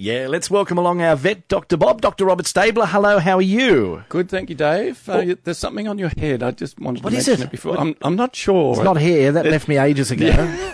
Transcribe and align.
Yeah, 0.00 0.28
let's 0.28 0.48
welcome 0.48 0.78
along 0.78 1.02
our 1.02 1.16
vet, 1.16 1.48
Dr. 1.48 1.76
Bob, 1.76 2.00
Dr. 2.00 2.24
Robert 2.26 2.46
Stabler. 2.46 2.86
Hello, 2.86 3.18
how 3.18 3.34
are 3.38 3.42
you? 3.42 4.04
Good, 4.08 4.28
thank 4.28 4.48
you, 4.48 4.54
Dave. 4.54 5.08
Uh, 5.08 5.34
there's 5.42 5.58
something 5.58 5.88
on 5.88 5.98
your 5.98 6.10
head. 6.16 6.40
I 6.40 6.52
just 6.52 6.78
wanted 6.78 7.02
What 7.02 7.10
to 7.10 7.16
mention 7.16 7.32
it? 7.34 7.40
it, 7.40 7.50
before. 7.50 7.72
What- 7.72 7.80
I'm, 7.80 7.96
I'm 8.02 8.14
not 8.14 8.36
sure. 8.36 8.74
It's 8.74 8.84
not 8.84 8.96
hair, 8.96 9.32
that 9.32 9.44
left 9.46 9.66
me 9.66 9.76
ages 9.76 10.10
ago. 10.12 10.56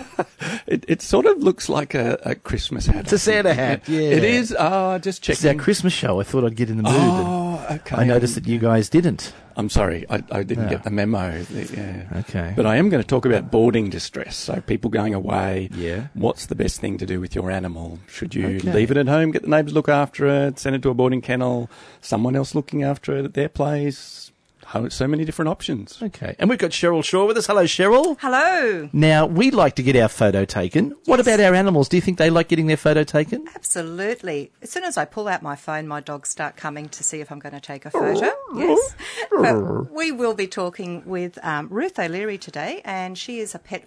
It, 0.67 0.85
it 0.89 1.03
sort 1.03 1.27
of 1.27 1.43
looks 1.43 1.69
like 1.69 1.93
a, 1.95 2.19
a 2.25 2.35
Christmas 2.37 2.87
hat. 2.87 3.03
It's 3.05 3.13
a 3.13 3.19
Santa 3.19 3.53
hat, 3.53 3.83
yeah. 3.89 4.01
It 4.01 4.23
is. 4.25 4.55
Oh, 4.57 4.97
just 4.99 5.27
This 5.27 5.39
It's 5.39 5.45
our. 5.45 5.55
Christmas 5.55 5.93
show. 5.93 6.21
I 6.21 6.23
thought 6.23 6.45
I'd 6.45 6.55
get 6.55 6.71
in 6.71 6.77
the 6.77 6.85
mood. 6.85 6.93
Oh, 6.95 7.67
okay. 7.71 7.97
I 7.97 8.05
noticed 8.05 8.37
that 8.37 8.47
you 8.47 8.59
guys 8.61 8.89
didn't. 8.89 9.35
I'm 9.57 9.69
sorry, 9.69 10.05
I, 10.11 10.23
I 10.33 10.43
didn't 10.43 10.65
Yeah. 10.65 10.71
get 10.71 10.83
the 10.85 10.91
memo. 10.91 11.45
Yeah. 11.51 12.05
Okay. 12.21 12.53
But 12.57 12.67
I 12.67 12.77
am 12.77 12.89
going 12.89 13.03
to 13.03 13.07
talk 13.07 13.25
about 13.25 13.51
boarding 13.51 13.89
distress. 13.91 14.37
So 14.37 14.61
people 14.61 14.91
going 14.91 15.15
away. 15.15 15.69
Yeah. 15.75 16.09
What's 16.15 16.47
the 16.47 16.55
best 16.55 16.81
thing 16.81 16.99
to 16.99 17.07
do 17.07 17.21
with 17.21 17.35
your 17.35 17.51
animal? 17.51 17.99
Should 18.09 18.35
you 18.35 18.57
Okay. 18.57 18.73
leave 18.73 18.91
it 18.91 18.97
at 18.97 19.07
home, 19.09 19.31
get 19.31 19.43
the 19.43 19.49
neighbours 19.49 19.73
look 19.73 19.89
after 19.89 20.27
it, 20.27 20.59
send 20.59 20.75
it 20.77 20.83
to 20.83 20.91
a 20.91 20.95
boarding 20.95 21.21
kennel, 21.21 21.71
someone 22.01 22.35
else 22.37 22.55
looking 22.55 22.83
after 22.83 23.17
it 23.17 23.25
at 23.25 23.35
their 23.35 23.49
place? 23.49 24.24
Ho- 24.69 24.89
So 24.89 25.07
many 25.07 25.25
different 25.25 25.49
options. 25.49 26.01
Okay. 26.03 26.35
And 26.39 26.49
we've 26.51 26.59
got 26.59 26.71
Cheryl 26.71 27.05
Shaw 27.05 27.27
with 27.27 27.37
us. 27.37 27.47
Hello, 27.47 27.65
Cheryl. 27.65 28.17
Hello. 28.21 28.89
Now, 28.93 29.27
we 29.27 29.51
like 29.51 29.75
to 29.77 29.83
get 29.83 29.97
our 29.97 30.09
photo 30.09 30.45
taken. 30.45 30.95
What 31.05 31.21
about 31.21 31.41
our 31.41 31.55
animals? 31.55 31.89
Do 31.89 31.97
you 31.97 32.01
think 32.01 32.19
they 32.19 32.31
like 32.31 32.49
getting 32.49 32.67
their 32.67 32.77
photo 32.77 33.05
taken? 33.05 33.47
Absolutely. 33.55 34.51
As 34.63 34.71
soon 34.71 34.85
as 34.85 34.97
I 34.97 35.05
pull 35.05 35.29
out 35.29 35.43
my 35.43 35.57
phone, 35.57 35.87
my 35.87 36.01
dogs 36.01 36.31
start 36.31 36.57
coming 36.57 36.89
to 36.91 37.05
see 37.05 37.21
if 37.21 37.31
I'm 37.31 37.39
going 37.39 37.55
to 37.55 37.61
take 37.61 37.85
a 37.87 37.91
photo. 37.91 38.31
Yes. 38.55 38.95
But 39.31 39.93
we 39.93 40.13
will 40.13 40.35
be 40.35 40.47
talking 40.47 41.03
with 41.07 41.39
um, 41.45 41.69
Ruth 41.71 41.99
O'Leary 41.99 42.39
today, 42.39 42.81
and 42.85 43.17
she 43.19 43.39
is 43.41 43.55
a 43.55 43.59
pet 43.59 43.85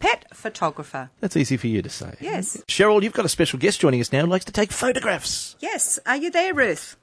pet 0.00 0.26
photographer. 0.34 1.10
That's 1.20 1.36
easy 1.36 1.56
for 1.56 1.66
you 1.66 1.80
to 1.80 1.88
say. 1.88 2.14
Yes. 2.20 2.62
Cheryl, 2.68 3.02
you've 3.02 3.14
got 3.14 3.24
a 3.24 3.28
special 3.28 3.58
guest 3.58 3.80
joining 3.80 4.00
us 4.00 4.12
now 4.12 4.20
who 4.20 4.26
likes 4.26 4.44
to 4.44 4.52
take 4.52 4.70
photographs. 4.70 5.56
Yes. 5.60 5.98
Are 6.04 6.16
you 6.16 6.30
there, 6.30 6.52
Ruth? 6.52 6.96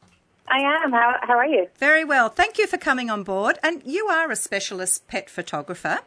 I 0.48 0.59
am. 0.84 0.91
How, 0.91 1.16
how 1.22 1.38
are 1.38 1.45
you? 1.45 1.67
Very 1.78 2.03
well. 2.03 2.30
Thank 2.30 2.58
you 2.58 2.67
for 2.67 2.78
coming 2.78 3.09
on 3.09 3.23
board. 3.23 3.58
And 3.64 3.81
you 3.86 4.08
are 4.08 4.30
a 4.30 4.36
specialist 4.36 5.08
pet 5.08 5.30
photographer. 5.30 6.00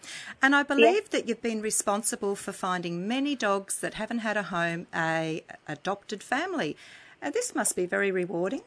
And 0.42 0.54
I 0.54 0.62
believe 0.62 1.10
that 1.10 1.28
you've 1.28 1.42
been 1.42 1.62
responsible 1.62 2.36
for 2.36 2.52
finding 2.52 3.08
many 3.08 3.36
dogs 3.36 3.80
that 3.80 3.94
haven't 3.94 4.18
had 4.18 4.36
a 4.36 4.44
home, 4.44 4.86
a 4.94 5.44
adopted 5.66 6.22
family. 6.22 6.76
And 7.22 7.32
this 7.32 7.54
must 7.54 7.74
be 7.74 7.86
very 7.86 8.10
rewarding. 8.10 8.62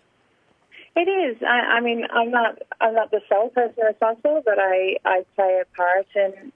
It 0.95 1.07
is. 1.07 1.37
I, 1.43 1.77
I 1.77 1.79
mean, 1.79 2.07
I'm 2.11 2.31
not. 2.31 2.57
I'm 2.81 2.95
not 2.95 3.11
the 3.11 3.21
sole 3.29 3.49
person 3.49 3.83
responsible, 3.85 4.41
but 4.43 4.57
I, 4.57 4.97
I 5.05 5.25
play 5.35 5.61
a 5.61 5.75
part 5.77 6.07
in 6.15 6.51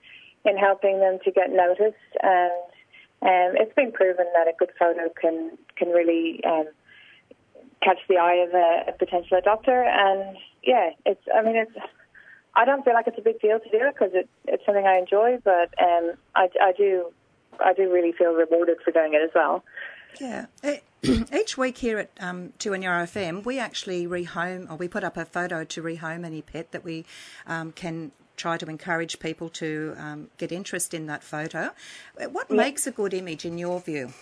in 0.46 0.58
helping 0.58 1.00
them 1.00 1.20
to 1.24 1.32
get 1.32 1.52
noticed, 1.52 1.96
and 2.24 2.52
um, 3.22 3.56
it's 3.62 3.74
been 3.76 3.92
proven 3.92 4.26
that 4.34 4.48
a 4.48 4.54
good 4.58 4.72
photo 4.80 5.10
can 5.10 5.60
can 5.76 5.90
really 5.90 6.42
um, 6.44 6.66
catch 7.84 8.00
the 8.08 8.18
eye 8.18 8.46
of 8.48 8.54
a, 8.54 8.92
a 8.92 8.92
potential 8.98 9.40
adopter. 9.40 9.86
And 9.86 10.38
yeah, 10.64 10.92
it's. 11.06 11.22
I 11.34 11.42
mean, 11.42 11.56
it's. 11.56 11.72
I 12.54 12.66
don't 12.66 12.84
feel 12.84 12.94
like 12.94 13.08
it's 13.08 13.18
a 13.18 13.22
big 13.22 13.40
deal 13.40 13.60
to 13.60 13.70
do 13.70 13.86
it 13.88 13.94
because 13.94 14.14
it, 14.14 14.30
it's 14.46 14.66
something 14.66 14.86
I 14.86 14.98
enjoy, 14.98 15.40
but 15.44 15.74
um, 15.82 16.14
I, 16.36 16.50
I 16.62 16.74
do. 16.78 17.12
I 17.64 17.74
do 17.74 17.92
really 17.92 18.12
feel 18.12 18.34
rewarded 18.34 18.78
for 18.84 18.92
doing 18.92 19.14
it 19.14 19.22
as 19.22 19.30
well. 19.34 19.64
Yeah. 20.20 20.48
Each 21.34 21.58
week 21.58 21.78
here 21.80 21.98
at 21.98 22.12
um, 22.20 22.54
2NUR 22.60 23.04
FM, 23.06 23.44
we 23.44 23.58
actually 23.58 24.06
rehome, 24.06 24.70
or 24.70 24.76
we 24.76 24.88
put 24.88 25.04
up 25.04 25.18
a 25.18 25.26
photo 25.26 25.64
to 25.64 25.82
rehome 25.82 26.26
any 26.26 26.42
pet 26.42 26.72
that 26.72 26.84
we 26.84 27.06
um, 27.48 27.72
can 27.72 28.12
try 28.38 28.58
to 28.58 28.68
encourage 28.68 29.20
people 29.20 29.50
to 29.50 29.96
um, 29.98 30.30
get 30.38 30.52
interest 30.52 30.94
in 30.94 31.06
that 31.08 31.24
photo. 31.24 31.72
What 32.30 32.50
makes 32.50 32.88
a 32.88 32.92
good 32.92 33.14
image 33.14 33.46
in 33.46 33.58
your 33.58 33.80
view? 33.80 34.14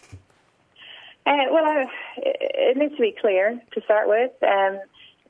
Uh, 1.29 1.45
well, 1.51 1.63
I, 1.63 1.85
it 2.17 2.75
needs 2.75 2.95
to 2.95 3.01
be 3.01 3.15
clear 3.21 3.61
to 3.73 3.81
start 3.81 4.07
with, 4.07 4.31
um, 4.41 4.79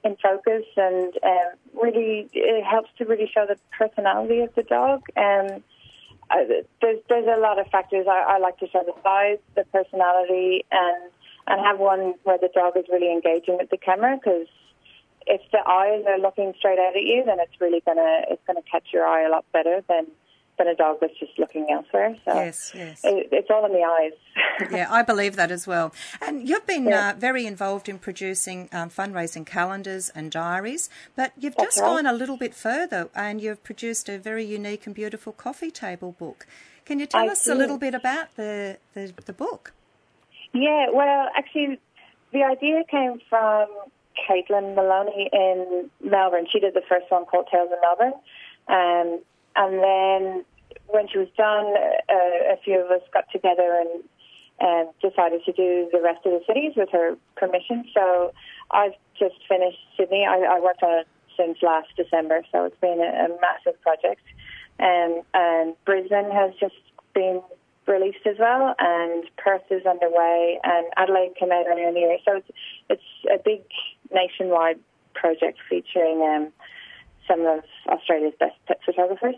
in 0.05 0.15
focus, 0.23 0.63
and 0.77 1.13
um, 1.21 1.81
really 1.83 2.29
it 2.31 2.63
helps 2.63 2.89
to 2.99 3.05
really 3.05 3.29
show 3.33 3.45
the 3.45 3.57
personality 3.77 4.39
of 4.39 4.55
the 4.55 4.63
dog. 4.63 5.01
Um, 5.17 5.61
uh, 6.31 6.45
there's 6.81 6.99
there's 7.09 7.27
a 7.27 7.37
lot 7.41 7.59
of 7.59 7.67
factors. 7.67 8.07
I, 8.09 8.35
I 8.35 8.37
like 8.37 8.57
to 8.59 8.69
show 8.69 8.81
the 8.85 8.93
size, 9.03 9.39
the 9.55 9.65
personality, 9.73 10.63
and 10.71 11.11
and 11.47 11.59
have 11.65 11.79
one 11.79 12.13
where 12.23 12.37
the 12.37 12.49
dog 12.53 12.77
is 12.77 12.85
really 12.89 13.11
engaging 13.11 13.57
with 13.57 13.69
the 13.69 13.77
camera 13.77 14.15
because 14.15 14.47
if 15.27 15.41
the 15.51 15.59
eyes 15.67 16.05
are 16.07 16.17
looking 16.17 16.53
straight 16.57 16.79
out 16.79 16.95
at 16.95 17.03
you, 17.03 17.23
then 17.25 17.41
it's 17.41 17.59
really 17.59 17.81
gonna 17.85 18.21
it's 18.29 18.41
gonna 18.47 18.61
catch 18.71 18.87
your 18.93 19.05
eye 19.05 19.27
a 19.27 19.29
lot 19.29 19.43
better 19.51 19.83
than 19.89 20.07
than 20.59 20.67
a 20.67 20.75
dog 20.75 20.97
that's 21.01 21.17
just 21.19 21.39
looking 21.39 21.65
elsewhere. 21.71 22.15
So 22.25 22.33
Yes, 22.35 22.71
yes. 22.75 23.01
it, 23.03 23.29
it's 23.31 23.49
all 23.49 23.65
in 23.65 23.71
the 23.71 23.81
eyes. 23.83 24.11
yeah, 24.71 24.85
I 24.91 25.01
believe 25.01 25.35
that 25.37 25.49
as 25.49 25.65
well. 25.65 25.91
And 26.21 26.47
you've 26.47 26.67
been 26.67 26.85
Yeah. 26.87 27.09
uh, 27.09 27.13
very 27.17 27.47
involved 27.47 27.89
in 27.89 27.97
producing 27.97 28.69
um, 28.71 28.89
fundraising 28.91 29.45
calendars 29.45 30.11
and 30.13 30.31
diaries, 30.31 30.89
but 31.15 31.31
you've 31.39 31.55
That's 31.55 31.77
just 31.77 31.81
right. 31.81 32.03
gone 32.03 32.05
a 32.05 32.13
little 32.13 32.37
bit 32.37 32.53
further 32.53 33.09
and 33.15 33.41
you've 33.41 33.63
produced 33.63 34.07
a 34.09 34.19
very 34.19 34.43
unique 34.43 34.85
and 34.85 34.93
beautiful 34.93 35.33
coffee 35.33 35.71
table 35.71 36.11
book. 36.19 36.45
Can 36.85 36.99
you 36.99 37.05
tell 37.07 37.23
I 37.29 37.31
us 37.31 37.47
a 37.47 37.55
little 37.55 37.77
bit 37.79 37.95
about 37.95 38.35
the, 38.35 38.77
the, 38.93 39.13
the 39.25 39.33
book? 39.33 39.73
Yeah, 40.53 40.87
well, 40.91 41.29
actually, 41.35 41.79
the 42.33 42.43
idea 42.43 42.83
came 42.89 43.19
from 43.29 43.67
Caitlin 44.27 44.75
Maloney 44.75 45.29
in 45.31 45.89
Melbourne. 46.03 46.47
She 46.51 46.59
did 46.59 46.73
the 46.73 46.81
first 46.89 47.05
one 47.09 47.25
called 47.25 47.47
Tales 47.51 47.69
in 47.71 47.79
Melbourne. 47.81 48.19
Um, 48.67 49.19
and 49.55 49.83
then 49.83 50.45
when 50.91 51.07
she 51.07 51.17
was 51.17 51.27
done, 51.37 51.65
uh, 52.09 52.53
a 52.53 52.57
few 52.63 52.79
of 52.83 52.91
us 52.91 53.01
got 53.13 53.25
together 53.31 53.81
and 53.81 54.03
um, 54.61 54.91
decided 55.01 55.43
to 55.45 55.53
do 55.53 55.89
the 55.91 56.01
rest 56.01 56.25
of 56.25 56.33
the 56.33 56.41
cities 56.47 56.73
with 56.75 56.89
her 56.91 57.15
permission. 57.35 57.85
So 57.93 58.33
I've 58.71 58.95
just 59.17 59.35
finished 59.47 59.79
Sydney. 59.97 60.25
I, 60.27 60.57
I 60.57 60.59
worked 60.59 60.83
on 60.83 60.99
it 60.99 61.07
since 61.37 61.57
last 61.61 61.87
December, 61.95 62.41
so 62.51 62.65
it's 62.65 62.79
been 62.79 62.99
a, 62.99 63.25
a 63.25 63.39
massive 63.39 63.79
project. 63.81 64.21
And 64.79 65.75
Brisbane 65.85 66.31
has 66.31 66.53
just 66.59 66.75
been 67.13 67.41
released 67.87 68.25
as 68.25 68.35
well, 68.39 68.75
and 68.79 69.25
Perth 69.37 69.63
is 69.71 69.85
underway, 69.85 70.59
and 70.63 70.87
Adelaide 70.95 71.33
came 71.37 71.51
out 71.51 71.65
earlier 71.67 71.87
in 71.87 71.95
the 71.95 71.99
year. 72.01 72.17
So 72.23 72.37
it's 72.37 72.49
it's 72.89 73.01
a 73.33 73.37
big 73.43 73.61
nationwide 74.13 74.79
project 75.15 75.57
featuring 75.69 76.21
um, 76.21 76.53
some 77.27 77.45
of 77.45 77.63
Australia's 77.87 78.33
best 78.39 78.55
pet 78.67 78.79
photographers. 78.85 79.35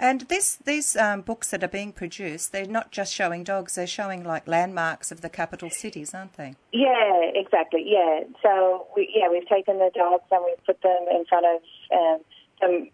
And 0.00 0.22
this, 0.22 0.56
these 0.56 0.96
um, 0.96 1.20
books 1.20 1.50
that 1.50 1.62
are 1.62 1.68
being 1.68 1.92
produced, 1.92 2.52
they're 2.52 2.64
not 2.64 2.90
just 2.90 3.12
showing 3.12 3.44
dogs, 3.44 3.74
they're 3.74 3.86
showing 3.86 4.24
like 4.24 4.48
landmarks 4.48 5.12
of 5.12 5.20
the 5.20 5.28
capital 5.28 5.68
cities, 5.68 6.14
aren't 6.14 6.38
they? 6.38 6.54
Yeah, 6.72 7.20
exactly. 7.34 7.84
Yeah. 7.86 8.20
So 8.42 8.86
we 8.96 9.12
yeah 9.14 9.28
we've 9.30 9.46
taken 9.46 9.78
the 9.78 9.90
dogs 9.94 10.24
and 10.30 10.42
we've 10.46 10.64
put 10.64 10.80
them 10.80 11.04
in 11.10 11.26
front 11.26 11.44
of 11.44 11.60
um, 11.92 12.20
some 12.60 12.88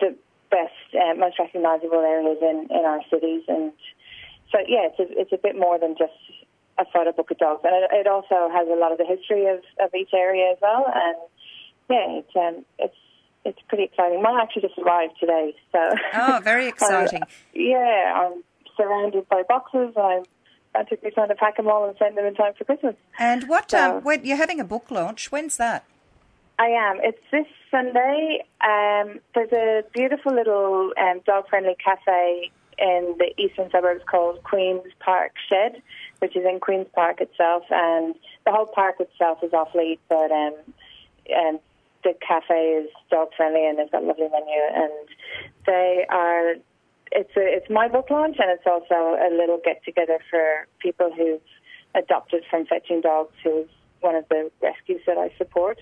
the 0.00 0.14
best, 0.50 0.94
uh, 0.94 1.14
most 1.14 1.38
recognisable 1.38 2.00
areas 2.00 2.38
in, 2.42 2.68
in 2.70 2.84
our 2.84 3.00
cities, 3.10 3.42
and 3.48 3.72
so 4.52 4.58
yeah, 4.68 4.88
it's 4.92 4.98
a, 4.98 5.20
it's 5.20 5.32
a 5.32 5.38
bit 5.38 5.56
more 5.56 5.78
than 5.78 5.96
just 5.96 6.12
a 6.78 6.84
photo 6.92 7.12
book 7.12 7.30
of 7.30 7.38
dogs, 7.38 7.62
and 7.64 7.72
it, 7.74 7.90
it 7.92 8.06
also 8.06 8.50
has 8.52 8.68
a 8.68 8.78
lot 8.78 8.92
of 8.92 8.98
the 8.98 9.06
history 9.06 9.46
of, 9.46 9.60
of 9.80 9.94
each 9.94 10.12
area 10.12 10.52
as 10.52 10.58
well, 10.60 10.84
and 10.92 11.16
yeah, 11.88 12.20
it's 12.20 12.36
um, 12.36 12.64
it's 12.78 12.96
it's 13.44 13.58
pretty 13.68 13.84
exciting. 13.84 14.22
Mine 14.22 14.38
actually 14.40 14.62
just 14.62 14.78
arrived 14.78 15.14
today, 15.18 15.54
so 15.72 15.78
Oh, 16.14 16.40
very 16.42 16.66
exciting. 16.72 17.22
yeah, 17.54 18.12
I'm 18.16 18.42
surrounded 18.76 19.28
by 19.28 19.42
boxes. 19.48 19.94
I'm 19.96 20.22
frantically 20.72 21.10
trying 21.10 21.28
to 21.28 21.34
pack 21.34 21.56
them 21.56 21.66
all 21.68 21.86
and 21.88 21.96
send 21.98 22.16
them 22.16 22.24
in 22.26 22.34
time 22.34 22.52
for 22.56 22.64
Christmas. 22.64 22.94
And 23.18 23.48
what, 23.48 23.70
So- 23.70 23.98
um, 23.98 24.04
when, 24.04 24.24
you're 24.24 24.36
having 24.36 24.60
a 24.60 24.64
book 24.64 24.90
launch, 24.90 25.32
when's 25.32 25.56
that? 25.56 25.84
I 26.58 26.66
am. 26.66 26.98
It's 27.02 27.18
this 27.32 27.46
Sunday. 27.70 28.44
Um, 28.60 29.20
there's 29.34 29.50
a 29.52 29.82
beautiful 29.94 30.34
little 30.34 30.92
um, 31.00 31.20
dog-friendly 31.24 31.76
cafe 31.82 32.50
in 32.78 33.14
the 33.18 33.32
eastern 33.40 33.70
suburbs 33.70 34.02
called 34.10 34.42
Queens 34.42 34.82
Park 35.00 35.32
Shed, 35.48 35.80
which 36.18 36.36
is 36.36 36.44
in 36.44 36.60
Queens 36.60 36.86
Park 36.94 37.20
itself, 37.22 37.62
and 37.70 38.14
the 38.44 38.52
whole 38.52 38.66
park 38.66 38.96
itself 39.00 39.38
is 39.42 39.52
off 39.54 39.74
lead, 39.74 39.98
but 40.10 40.30
um, 40.30 40.54
and 41.30 41.58
the 42.02 42.14
cafe 42.26 42.82
is 42.82 42.90
dog-friendly 43.10 43.66
and 43.66 43.78
they've 43.78 43.90
got 43.90 44.02
a 44.02 44.06
lovely 44.06 44.28
menu, 44.28 44.60
and 44.74 45.08
they 45.66 46.06
are. 46.08 46.54
It's 47.12 47.36
a, 47.36 47.40
it's 47.40 47.68
my 47.68 47.88
book 47.88 48.08
launch, 48.08 48.36
and 48.38 48.50
it's 48.50 48.66
also 48.66 49.16
a 49.18 49.30
little 49.34 49.58
get-together 49.64 50.20
for 50.30 50.66
people 50.78 51.12
who've 51.12 51.40
adopted 51.94 52.44
from 52.48 52.66
fetching 52.66 53.00
dogs, 53.00 53.34
who's 53.42 53.68
one 54.00 54.14
of 54.14 54.28
the 54.28 54.50
rescues 54.62 55.02
that 55.06 55.18
I 55.18 55.32
support. 55.36 55.78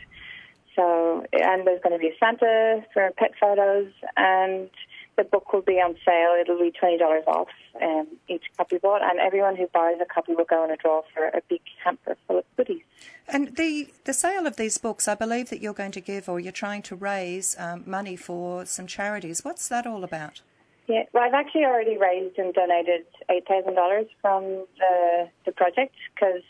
So, 0.74 1.26
and 1.32 1.66
there's 1.66 1.82
going 1.82 1.92
to 1.92 1.98
be 1.98 2.08
a 2.08 2.16
Santa 2.18 2.84
for 2.94 3.10
pet 3.18 3.32
photos, 3.38 3.92
and 4.16 4.70
the 5.18 5.24
book 5.24 5.52
will 5.52 5.62
be 5.62 5.74
on 5.74 5.96
sale. 6.04 6.36
It'll 6.40 6.58
be 6.58 6.70
twenty 6.70 6.96
dollars 6.96 7.24
off 7.26 7.48
um, 7.82 8.06
each 8.28 8.44
copy 8.56 8.78
bought, 8.78 9.02
and 9.02 9.18
everyone 9.18 9.56
who 9.56 9.66
buys 9.66 9.96
a 10.00 10.06
copy 10.06 10.34
will 10.34 10.46
go 10.46 10.64
in 10.64 10.70
a 10.70 10.76
draw 10.76 11.02
for 11.12 11.26
a 11.26 11.42
big 11.48 11.60
hamper 11.84 12.16
full 12.26 12.38
of 12.38 12.44
goodies. 12.56 12.82
And 13.26 13.56
the, 13.56 13.88
the 14.04 14.14
sale 14.14 14.46
of 14.46 14.56
these 14.56 14.78
books, 14.78 15.06
I 15.06 15.14
believe 15.14 15.50
that 15.50 15.60
you're 15.60 15.74
going 15.74 15.92
to 15.92 16.00
give 16.00 16.28
or 16.28 16.40
you're 16.40 16.52
trying 16.52 16.82
to 16.82 16.96
raise 16.96 17.56
um, 17.58 17.82
money 17.84 18.16
for 18.16 18.64
some 18.64 18.86
charities. 18.86 19.44
What's 19.44 19.68
that 19.68 19.86
all 19.86 20.04
about? 20.04 20.40
Yeah, 20.86 21.02
well, 21.12 21.24
I've 21.24 21.34
actually 21.34 21.64
already 21.64 21.98
raised 21.98 22.38
and 22.38 22.54
donated 22.54 23.04
eight 23.28 23.46
thousand 23.46 23.74
dollars 23.74 24.06
from 24.22 24.42
the 24.78 25.28
the 25.44 25.52
project 25.52 25.94
because 26.14 26.42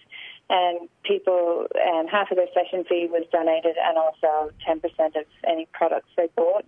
and 0.51 0.89
people, 1.05 1.67
um, 1.87 2.07
half 2.07 2.31
of 2.31 2.39
their 2.39 2.47
session 2.55 2.85
fee 2.89 3.07
was 3.11 3.25
donated, 3.31 3.77
and 3.77 3.99
also 3.99 4.51
10% 4.67 4.81
of 5.17 5.27
any 5.47 5.67
products 5.73 6.09
they 6.17 6.29
bought, 6.37 6.65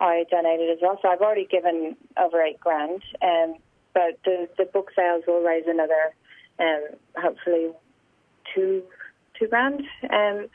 I 0.00 0.24
donated 0.30 0.70
as 0.70 0.78
well. 0.82 0.98
So 1.02 1.08
I've 1.08 1.20
already 1.20 1.46
given 1.46 1.96
over 2.16 2.42
eight 2.42 2.60
grand, 2.60 3.02
um, 3.22 3.54
but 3.94 4.18
the 4.24 4.48
the 4.58 4.64
book 4.64 4.90
sales 4.94 5.24
will 5.26 5.42
raise 5.42 5.64
another, 5.66 6.14
um, 6.58 6.82
hopefully, 7.16 7.70
two 8.54 8.82
two 9.38 9.46
grand, 9.48 9.82
um, 10.10 10.48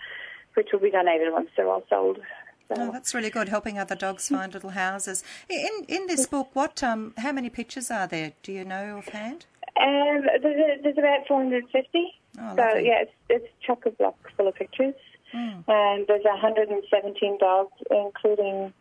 which 0.56 0.70
will 0.72 0.80
be 0.80 0.92
donated 0.92 1.32
once 1.32 1.50
they're 1.56 1.68
all 1.68 1.84
sold. 1.90 2.20
So. 2.68 2.76
Oh, 2.78 2.92
that's 2.92 3.14
really 3.14 3.30
good, 3.30 3.50
helping 3.50 3.78
other 3.78 3.96
dogs 3.96 4.30
find 4.30 4.54
little 4.54 4.70
houses. 4.70 5.24
In 5.50 5.86
in 5.88 6.08
this 6.08 6.26
book, 6.26 6.50
what 6.54 6.82
um, 6.84 7.14
how 7.18 7.32
many 7.32 7.50
pictures 7.50 7.92
are 7.92 8.08
there? 8.08 8.34
Do 8.44 8.52
you 8.52 8.64
know 8.64 8.98
offhand? 9.00 9.46
Um, 9.82 10.22
there's, 10.42 10.82
there's 10.84 10.98
about 10.98 11.28
450. 11.28 12.14
Oh, 12.40 12.56
so 12.56 12.78
yeah, 12.78 13.02
it's, 13.02 13.12
it's 13.30 13.48
chock 13.66 13.86
a 13.86 13.90
block 13.92 14.16
full 14.38 14.48
of 14.48 14.56
pictures, 14.56 14.94
Hmm. 15.34 15.62
and 15.68 16.06
there's 16.08 16.24
117 16.26 17.38
dogs, 17.40 17.72
including 17.90 18.74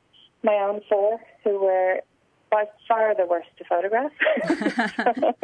my 0.42 0.54
own 0.54 0.81
four, 0.88 1.20
who 1.44 1.60
were 1.64 2.00
by 2.50 2.64
far 2.88 3.14
the 3.14 3.26
worst 3.26 3.48
to 3.58 3.64
photograph. 3.64 4.10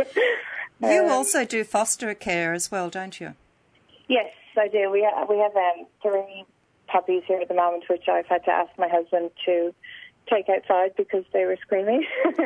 You 0.79 1.05
Um, 1.05 1.11
also 1.11 1.45
do 1.47 1.65
foster 1.65 2.13
care 2.15 2.53
as 2.53 2.71
well, 2.71 2.91
don't 2.91 3.19
you? 3.19 3.35
Yes, 4.09 4.31
I 4.59 4.69
do. 4.69 4.91
We 4.91 5.09
ha- 5.11 5.25
we 5.27 5.39
have 5.39 5.57
um, 5.57 5.87
three 6.03 6.45
puppies 6.87 7.23
here 7.27 7.41
at 7.41 7.49
the 7.49 7.55
moment, 7.55 7.85
which 7.89 8.09
I've 8.09 8.27
had 8.27 8.45
to 8.45 8.51
ask 8.51 8.71
my 8.79 8.87
husband 8.89 9.31
to 9.47 9.75
take 10.31 10.49
outside 10.51 10.95
because 10.97 11.25
they 11.33 11.47
were 11.47 11.57
screaming. 11.63 12.05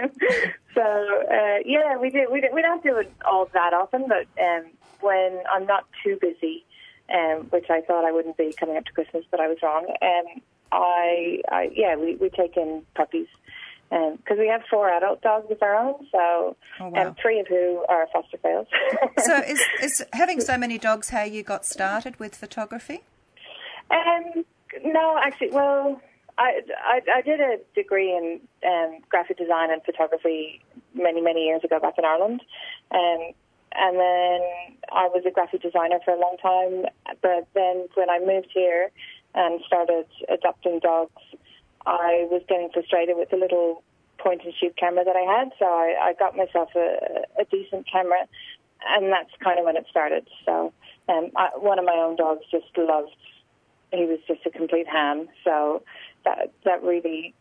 so 0.75 0.81
uh, 0.82 1.58
yeah, 1.64 1.97
we 1.97 2.11
do. 2.11 2.29
We, 2.31 2.41
do. 2.41 2.49
we 2.52 2.62
don't 2.62 2.82
do 2.85 2.99
it 2.99 3.12
all 3.25 3.47
that 3.52 3.73
often, 3.75 4.06
but 4.08 4.26
um, 4.41 4.67
when 5.00 5.41
I'm 5.52 5.67
not 5.67 5.87
too 6.05 6.17
busy, 6.20 6.64
um, 7.12 7.49
which 7.50 7.69
I 7.69 7.81
thought 7.81 8.05
I 8.05 8.12
wouldn't 8.12 8.37
be 8.37 8.52
coming 8.52 8.76
up 8.76 8.85
to 8.85 8.93
Christmas, 8.93 9.25
but 9.31 9.41
I 9.41 9.49
was 9.49 9.58
wrong. 9.61 9.87
Um, 10.02 10.41
I, 10.72 11.40
I 11.50 11.70
yeah, 11.75 11.96
we, 11.96 12.17
we 12.17 12.31
take 12.31 12.56
in 12.56 12.82
puppies. 12.94 13.28
Because 13.90 14.38
we 14.38 14.46
have 14.46 14.62
four 14.70 14.88
adult 14.88 15.20
dogs 15.20 15.50
of 15.50 15.61
our 15.62 15.75
own, 15.75 16.06
so 16.12 16.56
Oh, 16.78 16.90
wow. 16.90 17.08
um, 17.08 17.17
three 17.20 17.40
of 17.40 17.49
who 17.49 17.84
are 17.88 18.06
foster 18.12 18.37
fails. 18.38 18.69
So 19.19 19.38
is 19.38 19.61
is 19.82 20.05
having 20.12 20.40
so 20.40 20.56
many 20.56 20.78
dogs 20.78 21.08
how 21.11 21.25
you 21.25 21.43
got 21.43 21.67
started 21.67 22.20
with 22.20 22.37
photography? 22.37 23.00
Um, 23.90 24.44
no, 24.84 25.19
actually, 25.20 25.50
well, 25.50 26.00
I, 26.38 26.61
I, 26.81 27.00
I 27.16 27.23
did 27.23 27.40
a 27.40 27.56
degree 27.75 28.11
in 28.16 28.40
um, 28.64 28.99
graphic 29.08 29.37
design 29.38 29.73
and 29.73 29.82
photography 29.82 30.62
many, 30.94 31.20
many 31.20 31.46
years 31.46 31.64
ago 31.64 31.81
back 31.81 31.94
in 31.99 32.05
Ireland. 32.05 32.43
Um, 32.93 33.32
and 33.73 33.96
then 33.96 34.40
I 34.93 35.08
was 35.08 35.25
a 35.26 35.31
graphic 35.32 35.62
designer 35.62 35.99
for 36.05 36.12
a 36.14 36.19
long 36.20 36.37
time. 36.40 36.87
But 37.23 37.49
then 37.55 37.88
when 37.94 38.08
I 38.08 38.20
moved 38.20 38.50
here 38.55 38.90
and 39.35 39.61
started 39.67 40.06
adopting 40.29 40.81
dogs, 40.81 41.23
I 41.87 42.27
was 42.31 42.43
getting 42.49 42.71
frustrated 42.73 43.17
with 43.17 43.31
the 43.31 43.37
little 43.37 43.82
point 44.19 44.43
and 44.44 44.53
shoot 44.61 44.77
camera 44.77 45.05
that 45.05 45.17
I 45.17 45.38
had. 45.38 45.50
So 45.59 45.65
I, 45.65 46.11
I 46.11 46.12
got 46.19 46.37
myself 46.37 46.71
a, 46.77 47.25
a 47.41 47.44
decent 47.50 47.87
camera, 47.91 48.27
and 48.88 49.12
that's 49.12 49.31
kind 49.43 49.59
of 49.59 49.65
when 49.65 49.77
it 49.77 49.87
started. 49.88 50.29
So 50.44 50.73
um, 51.09 51.31
I, 51.37 51.50
one 51.56 51.79
of 51.79 51.85
my 51.85 51.94
own 51.94 52.17
dogs 52.17 52.43
just 52.50 52.67
loved 52.77 53.17
he 53.93 54.06
was 54.06 54.19
just 54.27 54.47
a 54.47 54.50
complete 54.50 54.87
ham. 54.87 55.29
So 55.44 55.83
that 56.25 56.53
that 56.65 56.83
really, 56.83 57.35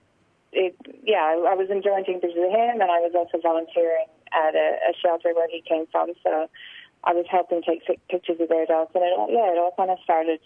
it 0.51 0.75
yeah, 1.03 1.21
I, 1.21 1.51
I 1.51 1.55
was 1.55 1.69
enjoying 1.69 2.05
taking 2.05 2.21
pictures 2.21 2.43
of 2.43 2.51
him, 2.51 2.81
and 2.81 2.89
I 2.89 2.99
was 3.05 3.13
also 3.15 3.37
volunteering 3.41 4.05
at 4.33 4.55
a, 4.55 4.67
a 4.89 4.93
shelter 5.01 5.33
where 5.33 5.49
he 5.49 5.61
came 5.61 5.85
from. 5.91 6.13
So 6.23 6.49
I 7.03 7.13
was 7.13 7.25
helping 7.29 7.61
take 7.61 7.85
pictures 8.09 8.39
of 8.39 8.49
their 8.49 8.65
dogs, 8.65 8.91
and 8.95 9.03
it 9.03 9.13
all, 9.17 9.29
yeah, 9.29 9.53
it 9.53 9.57
all 9.57 9.73
kind 9.77 9.91
of 9.91 9.97
started 10.03 10.39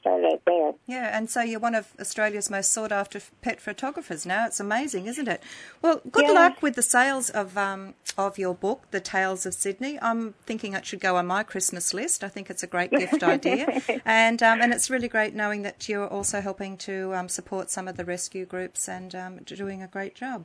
started 0.00 0.40
there. 0.46 0.72
Yeah, 0.86 1.16
and 1.16 1.28
so 1.30 1.42
you're 1.42 1.60
one 1.60 1.74
of 1.74 1.92
Australia's 2.00 2.50
most 2.50 2.72
sought 2.72 2.92
after 2.92 3.20
pet 3.42 3.60
photographers 3.60 4.24
now. 4.26 4.46
It's 4.46 4.60
amazing, 4.60 5.06
isn't 5.06 5.28
it? 5.28 5.42
Well, 5.82 6.00
good 6.10 6.26
Yeah. 6.26 6.32
luck 6.32 6.62
with 6.62 6.74
the 6.74 6.82
sales 6.82 7.30
of 7.30 7.56
um, 7.56 7.94
of 8.18 8.38
your 8.38 8.54
book, 8.54 8.90
The 8.90 9.00
Tales 9.00 9.46
of 9.46 9.54
Sydney. 9.54 9.98
I'm 10.02 10.34
thinking 10.46 10.72
it 10.74 10.84
should 10.86 11.00
go 11.00 11.16
on 11.16 11.26
my 11.26 11.42
Christmas 11.42 11.94
list. 11.94 12.24
I 12.24 12.28
think 12.28 12.50
it's 12.50 12.62
a 12.62 12.66
great 12.66 12.90
gift 12.90 13.22
idea, 13.22 13.80
and 14.04 14.42
um, 14.42 14.60
and 14.60 14.72
it's 14.72 14.90
really 14.90 15.08
great 15.08 15.34
knowing 15.34 15.62
that 15.62 15.88
you're 15.88 16.08
also 16.08 16.40
helping 16.40 16.76
to 16.78 17.14
um, 17.14 17.28
support 17.28 17.70
some 17.70 17.86
of 17.88 17.96
the 17.96 18.04
rescue 18.04 18.44
groups 18.46 18.88
and 18.88 19.14
um, 19.14 19.36
doing 19.44 19.82
a 19.82 19.86
great 19.88 20.14
job. 20.14 20.44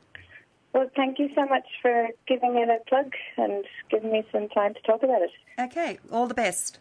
Well, 0.72 0.90
thank 0.94 1.18
you 1.18 1.30
so 1.34 1.46
much 1.46 1.66
for 1.80 2.08
giving 2.28 2.56
it 2.56 2.68
a 2.68 2.78
plug 2.86 3.14
and 3.38 3.64
giving 3.90 4.12
me 4.12 4.24
some 4.30 4.48
time 4.50 4.74
to 4.74 4.80
talk 4.82 5.02
about 5.02 5.22
it. 5.22 5.30
Okay, 5.58 5.98
all 6.12 6.26
the 6.26 6.34
best. 6.34 6.78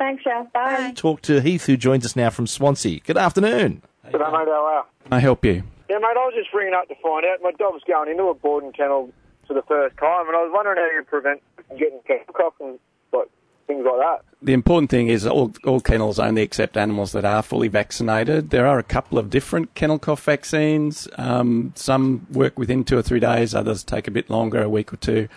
Thanks, 0.00 0.26
Al. 0.26 0.44
Bye. 0.44 0.76
Bye. 0.76 0.92
Talk 0.96 1.20
to 1.22 1.42
Heath, 1.42 1.66
who 1.66 1.76
joins 1.76 2.06
us 2.06 2.16
now 2.16 2.30
from 2.30 2.46
Swansea. 2.46 3.00
Good 3.00 3.18
afternoon. 3.18 3.82
G'day, 4.06 4.12
mate. 4.12 4.48
How 4.48 4.66
are 4.66 4.86
Can 5.04 5.12
I 5.12 5.18
help 5.18 5.44
you? 5.44 5.62
Yeah, 5.90 5.98
mate, 5.98 6.16
I 6.16 6.24
was 6.24 6.32
just 6.34 6.54
ringing 6.54 6.72
up 6.72 6.88
to 6.88 6.94
find 7.02 7.26
out. 7.26 7.42
My 7.42 7.52
dog's 7.52 7.82
going 7.84 8.08
into 8.10 8.24
a 8.24 8.34
boarding 8.34 8.72
kennel 8.72 9.12
for 9.46 9.52
the 9.52 9.60
first 9.62 9.98
time, 9.98 10.26
and 10.26 10.34
I 10.34 10.40
was 10.42 10.52
wondering 10.54 10.78
how 10.78 10.86
you 10.86 11.04
prevent 11.04 11.42
getting 11.78 12.00
kennel 12.06 12.24
cough 12.32 12.54
and 12.60 12.78
like 13.12 13.28
things 13.66 13.84
like 13.84 13.98
that. 13.98 14.24
The 14.40 14.54
important 14.54 14.88
thing 14.88 15.08
is 15.08 15.26
all, 15.26 15.52
all 15.66 15.82
kennels 15.82 16.18
only 16.18 16.40
accept 16.40 16.78
animals 16.78 17.12
that 17.12 17.26
are 17.26 17.42
fully 17.42 17.68
vaccinated. 17.68 18.48
There 18.48 18.66
are 18.66 18.78
a 18.78 18.82
couple 18.82 19.18
of 19.18 19.28
different 19.28 19.74
kennel 19.74 19.98
cough 19.98 20.24
vaccines. 20.24 21.08
Um, 21.18 21.74
some 21.76 22.26
work 22.32 22.58
within 22.58 22.84
two 22.84 22.96
or 22.96 23.02
three 23.02 23.20
days, 23.20 23.54
others 23.54 23.84
take 23.84 24.08
a 24.08 24.10
bit 24.10 24.30
longer, 24.30 24.62
a 24.62 24.68
week 24.70 24.94
or 24.94 24.96
two. 24.96 25.28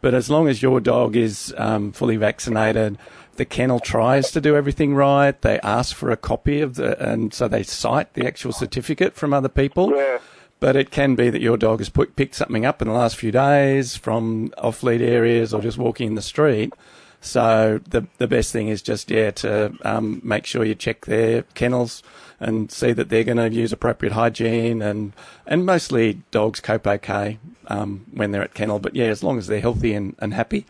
But 0.00 0.14
as 0.14 0.28
long 0.28 0.48
as 0.48 0.62
your 0.62 0.80
dog 0.80 1.16
is 1.16 1.54
um, 1.56 1.92
fully 1.92 2.16
vaccinated, 2.16 2.98
the 3.36 3.44
kennel 3.44 3.80
tries 3.80 4.30
to 4.32 4.40
do 4.40 4.56
everything 4.56 4.94
right. 4.94 5.40
They 5.40 5.58
ask 5.60 5.96
for 5.96 6.10
a 6.10 6.16
copy 6.16 6.60
of 6.60 6.74
the, 6.74 7.00
and 7.02 7.32
so 7.32 7.48
they 7.48 7.62
cite 7.62 8.14
the 8.14 8.26
actual 8.26 8.52
certificate 8.52 9.14
from 9.14 9.32
other 9.32 9.48
people. 9.48 9.94
Yeah. 9.94 10.18
But 10.60 10.76
it 10.76 10.90
can 10.90 11.16
be 11.16 11.28
that 11.28 11.40
your 11.40 11.56
dog 11.56 11.80
has 11.80 11.88
put, 11.88 12.14
picked 12.14 12.36
something 12.36 12.64
up 12.64 12.80
in 12.80 12.88
the 12.88 12.94
last 12.94 13.16
few 13.16 13.32
days 13.32 13.96
from 13.96 14.52
off-lead 14.58 15.02
areas 15.02 15.52
or 15.52 15.60
just 15.60 15.76
walking 15.76 16.08
in 16.08 16.14
the 16.14 16.22
street. 16.22 16.72
So 17.20 17.80
the 17.88 18.06
the 18.18 18.26
best 18.26 18.52
thing 18.52 18.68
is 18.68 18.82
just 18.82 19.08
yeah 19.10 19.30
to 19.30 19.72
um, 19.84 20.20
make 20.24 20.44
sure 20.44 20.64
you 20.64 20.74
check 20.74 21.06
their 21.06 21.42
kennels 21.54 22.02
and 22.40 22.70
see 22.70 22.92
that 22.92 23.10
they're 23.10 23.22
going 23.22 23.36
to 23.36 23.48
use 23.48 23.72
appropriate 23.72 24.12
hygiene 24.12 24.82
and 24.82 25.12
and 25.46 25.64
mostly 25.64 26.22
dogs 26.32 26.58
cope 26.58 26.86
okay 26.86 27.38
um, 27.68 28.04
when 28.12 28.32
they're 28.32 28.42
at 28.42 28.54
kennel. 28.54 28.80
But 28.80 28.96
yeah, 28.96 29.06
as 29.06 29.22
long 29.22 29.38
as 29.38 29.46
they're 29.46 29.60
healthy 29.60 29.94
and, 29.94 30.16
and 30.18 30.34
happy, 30.34 30.66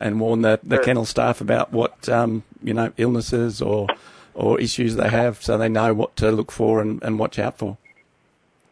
and 0.00 0.18
warn 0.18 0.40
the, 0.42 0.58
the 0.62 0.78
kennel 0.78 1.04
staff 1.04 1.40
about 1.40 1.72
what 1.72 2.08
um, 2.08 2.42
you 2.62 2.74
know 2.74 2.92
illnesses 2.96 3.60
or 3.62 3.86
or 4.34 4.58
issues 4.60 4.96
they 4.96 5.08
have, 5.08 5.42
so 5.42 5.58
they 5.58 5.68
know 5.68 5.92
what 5.92 6.16
to 6.16 6.30
look 6.32 6.50
for 6.50 6.80
and, 6.80 7.02
and 7.02 7.18
watch 7.18 7.38
out 7.38 7.58
for. 7.58 7.76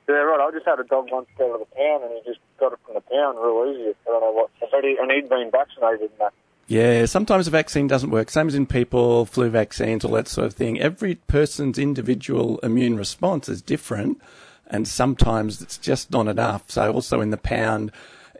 Yeah, 0.08 0.14
right. 0.14 0.40
I 0.40 0.50
just 0.50 0.64
had 0.64 0.80
a 0.80 0.84
dog 0.84 1.08
once 1.12 1.28
go 1.36 1.52
to 1.52 1.58
the 1.58 1.76
pound, 1.76 2.04
and 2.04 2.12
he 2.14 2.30
just 2.30 2.40
got 2.58 2.72
it 2.72 2.78
from 2.86 2.94
the 2.94 3.02
pound 3.02 3.38
real 3.38 3.74
easy. 3.74 3.94
I 4.06 4.10
don't 4.10 4.20
know 4.22 4.32
what. 4.32 4.50
And 4.72 5.10
he'd 5.10 5.28
been 5.28 5.50
vaccinated 5.50 6.10
and 6.10 6.20
that. 6.20 6.32
Yeah, 6.66 7.06
sometimes 7.06 7.46
a 7.46 7.50
vaccine 7.50 7.86
doesn't 7.86 8.10
work. 8.10 8.30
Same 8.30 8.48
as 8.48 8.54
in 8.54 8.66
people, 8.66 9.26
flu 9.26 9.48
vaccines, 9.48 10.04
all 10.04 10.12
that 10.12 10.28
sort 10.28 10.46
of 10.46 10.54
thing. 10.54 10.78
Every 10.78 11.14
person's 11.14 11.78
individual 11.78 12.58
immune 12.58 12.96
response 12.96 13.48
is 13.48 13.62
different, 13.62 14.20
and 14.66 14.86
sometimes 14.86 15.60
it's 15.62 15.78
just 15.78 16.10
not 16.10 16.28
enough. 16.28 16.70
So, 16.70 16.92
also 16.92 17.20
in 17.20 17.30
the 17.30 17.38
pound, 17.38 17.90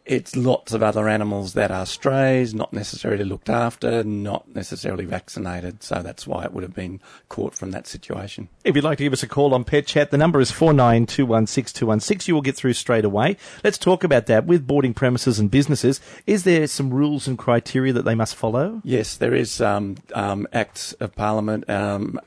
it's 0.08 0.34
lots 0.34 0.72
of 0.72 0.82
other 0.82 1.08
animals 1.08 1.52
that 1.52 1.70
are 1.70 1.86
strays, 1.86 2.54
not 2.54 2.72
necessarily 2.72 3.24
looked 3.24 3.50
after, 3.50 4.02
not 4.02 4.48
necessarily 4.54 5.04
vaccinated. 5.04 5.82
So, 5.82 6.02
that's 6.02 6.26
why 6.26 6.44
it 6.44 6.52
would 6.52 6.62
have 6.62 6.74
been 6.74 7.00
caught 7.28 7.54
from 7.54 7.70
that 7.72 7.86
situation. 7.86 8.48
If 8.64 8.74
you'd 8.74 8.84
like 8.84 8.98
to 8.98 9.04
give 9.04 9.12
us 9.12 9.22
a 9.22 9.28
call 9.28 9.54
on 9.54 9.64
Pet 9.64 9.86
Chat, 9.86 10.10
the 10.10 10.18
number 10.18 10.40
is 10.40 10.50
49216216. 10.50 12.28
You 12.28 12.34
will 12.34 12.42
get 12.42 12.56
through 12.56 12.72
straight 12.72 13.04
away. 13.04 13.36
Let's 13.62 13.78
talk 13.78 14.02
about 14.02 14.26
that 14.26 14.46
with 14.46 14.66
boarding 14.66 14.94
premises 14.94 15.38
and 15.38 15.50
businesses. 15.50 16.00
Is 16.26 16.44
there 16.44 16.66
some 16.66 16.90
rules 16.90 17.28
and 17.28 17.38
criteria 17.38 17.92
that 17.92 18.04
they 18.04 18.14
must 18.14 18.34
follow? 18.34 18.80
Yes, 18.84 19.16
there 19.16 19.34
is 19.34 19.60
um, 19.60 19.96
um, 20.14 20.46
acts 20.52 20.92
of 20.94 21.14
parliament, 21.14 21.68
um, 21.68 22.20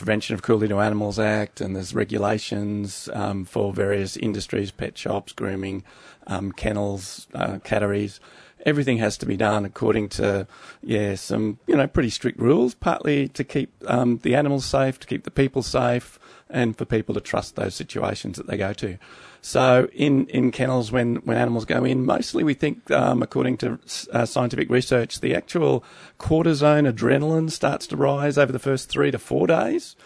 Prevention 0.00 0.32
of 0.32 0.40
Cruelty 0.40 0.66
to 0.68 0.80
Animals 0.80 1.18
Act, 1.18 1.60
and 1.60 1.76
there's 1.76 1.94
regulations 1.94 3.10
um, 3.12 3.44
for 3.44 3.70
various 3.70 4.16
industries, 4.16 4.70
pet 4.70 4.96
shops, 4.96 5.34
grooming, 5.34 5.84
um, 6.26 6.52
kennels, 6.52 7.28
uh, 7.34 7.58
catteries. 7.64 8.18
Everything 8.64 8.96
has 8.96 9.18
to 9.18 9.26
be 9.26 9.36
done 9.36 9.66
according 9.66 10.08
to, 10.08 10.46
yeah, 10.82 11.16
some 11.16 11.58
you 11.66 11.76
know 11.76 11.86
pretty 11.86 12.08
strict 12.08 12.40
rules. 12.40 12.74
Partly 12.74 13.28
to 13.28 13.44
keep 13.44 13.74
um, 13.88 14.16
the 14.22 14.34
animals 14.34 14.64
safe, 14.64 14.98
to 15.00 15.06
keep 15.06 15.24
the 15.24 15.30
people 15.30 15.62
safe, 15.62 16.18
and 16.50 16.76
for 16.76 16.84
people 16.84 17.14
to 17.14 17.20
trust 17.20 17.56
those 17.56 17.74
situations 17.74 18.36
that 18.36 18.46
they 18.46 18.56
go 18.56 18.72
to. 18.72 18.98
So 19.40 19.88
in, 19.92 20.26
in 20.26 20.50
kennels, 20.50 20.92
when, 20.92 21.16
when 21.16 21.38
animals 21.38 21.64
go 21.64 21.84
in, 21.84 22.04
mostly 22.04 22.44
we 22.44 22.54
think, 22.54 22.90
um, 22.90 23.22
according 23.22 23.56
to 23.58 23.78
uh, 24.12 24.26
scientific 24.26 24.68
research, 24.68 25.20
the 25.20 25.34
actual 25.34 25.82
cortisone, 26.18 26.90
adrenaline 26.92 27.50
starts 27.50 27.86
to 27.86 27.96
rise 27.96 28.36
over 28.36 28.52
the 28.52 28.58
first 28.58 28.90
three 28.90 29.10
to 29.10 29.18
four 29.18 29.46
days, 29.46 29.96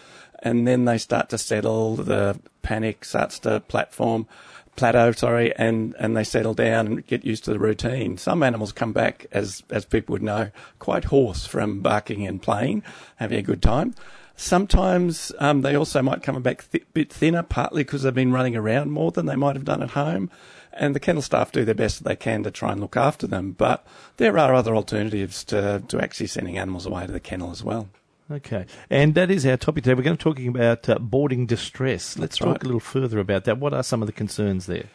and 0.42 0.68
then 0.68 0.84
they 0.84 0.98
start 0.98 1.30
to 1.30 1.38
settle. 1.38 1.96
The 1.96 2.38
panic 2.62 3.04
starts 3.04 3.38
to 3.40 3.60
platform. 3.60 4.26
plateau, 4.76 5.12
sorry, 5.12 5.54
and, 5.56 5.94
and 5.98 6.16
they 6.16 6.24
settle 6.24 6.54
down 6.54 6.86
and 6.86 7.06
get 7.06 7.24
used 7.24 7.44
to 7.44 7.52
the 7.52 7.58
routine. 7.58 8.18
Some 8.18 8.42
animals 8.42 8.72
come 8.72 8.92
back, 8.92 9.26
as, 9.32 9.62
as 9.70 9.84
people 9.84 10.12
would 10.12 10.22
know, 10.22 10.50
quite 10.78 11.04
hoarse 11.04 11.46
from 11.46 11.80
barking 11.80 12.26
and 12.26 12.42
playing, 12.42 12.82
having 13.16 13.38
a 13.38 13.42
good 13.42 13.62
time. 13.62 13.94
Sometimes 14.36 15.32
um, 15.38 15.62
they 15.62 15.74
also 15.74 16.02
might 16.02 16.22
come 16.22 16.40
back 16.42 16.62
a 16.62 16.66
th- 16.66 16.86
bit 16.92 17.12
thinner, 17.12 17.42
partly 17.42 17.84
because 17.84 18.02
they've 18.02 18.14
been 18.14 18.32
running 18.32 18.56
around 18.56 18.90
more 18.90 19.12
than 19.12 19.26
they 19.26 19.36
might 19.36 19.56
have 19.56 19.64
done 19.64 19.82
at 19.82 19.90
home. 19.90 20.30
And 20.72 20.94
the 20.94 21.00
kennel 21.00 21.22
staff 21.22 21.52
do 21.52 21.64
their 21.64 21.74
best 21.74 21.98
that 21.98 22.08
they 22.08 22.16
can 22.16 22.42
to 22.42 22.50
try 22.50 22.72
and 22.72 22.80
look 22.80 22.96
after 22.96 23.28
them. 23.28 23.52
But 23.52 23.86
there 24.16 24.36
are 24.36 24.52
other 24.52 24.74
alternatives 24.74 25.44
to, 25.44 25.84
to 25.86 26.00
actually 26.02 26.26
sending 26.26 26.58
animals 26.58 26.84
away 26.84 27.06
to 27.06 27.12
the 27.12 27.20
kennel 27.20 27.52
as 27.52 27.62
well. 27.62 27.88
Okay, 28.30 28.64
and 28.88 29.14
that 29.14 29.30
is 29.30 29.44
our 29.44 29.58
topic 29.58 29.84
today. 29.84 29.94
We're 29.94 30.02
going 30.02 30.16
to 30.16 30.24
be 30.24 30.30
talking 30.30 30.48
about 30.48 30.88
uh, 30.88 30.98
boarding 30.98 31.44
distress. 31.46 32.18
Let's 32.18 32.38
That's 32.38 32.38
talk 32.38 32.48
right. 32.48 32.62
a 32.62 32.64
little 32.64 32.80
further 32.80 33.18
about 33.18 33.44
that. 33.44 33.58
What 33.58 33.74
are 33.74 33.82
some 33.82 34.02
of 34.02 34.06
the 34.06 34.12
concerns 34.12 34.64
there? 34.66 34.86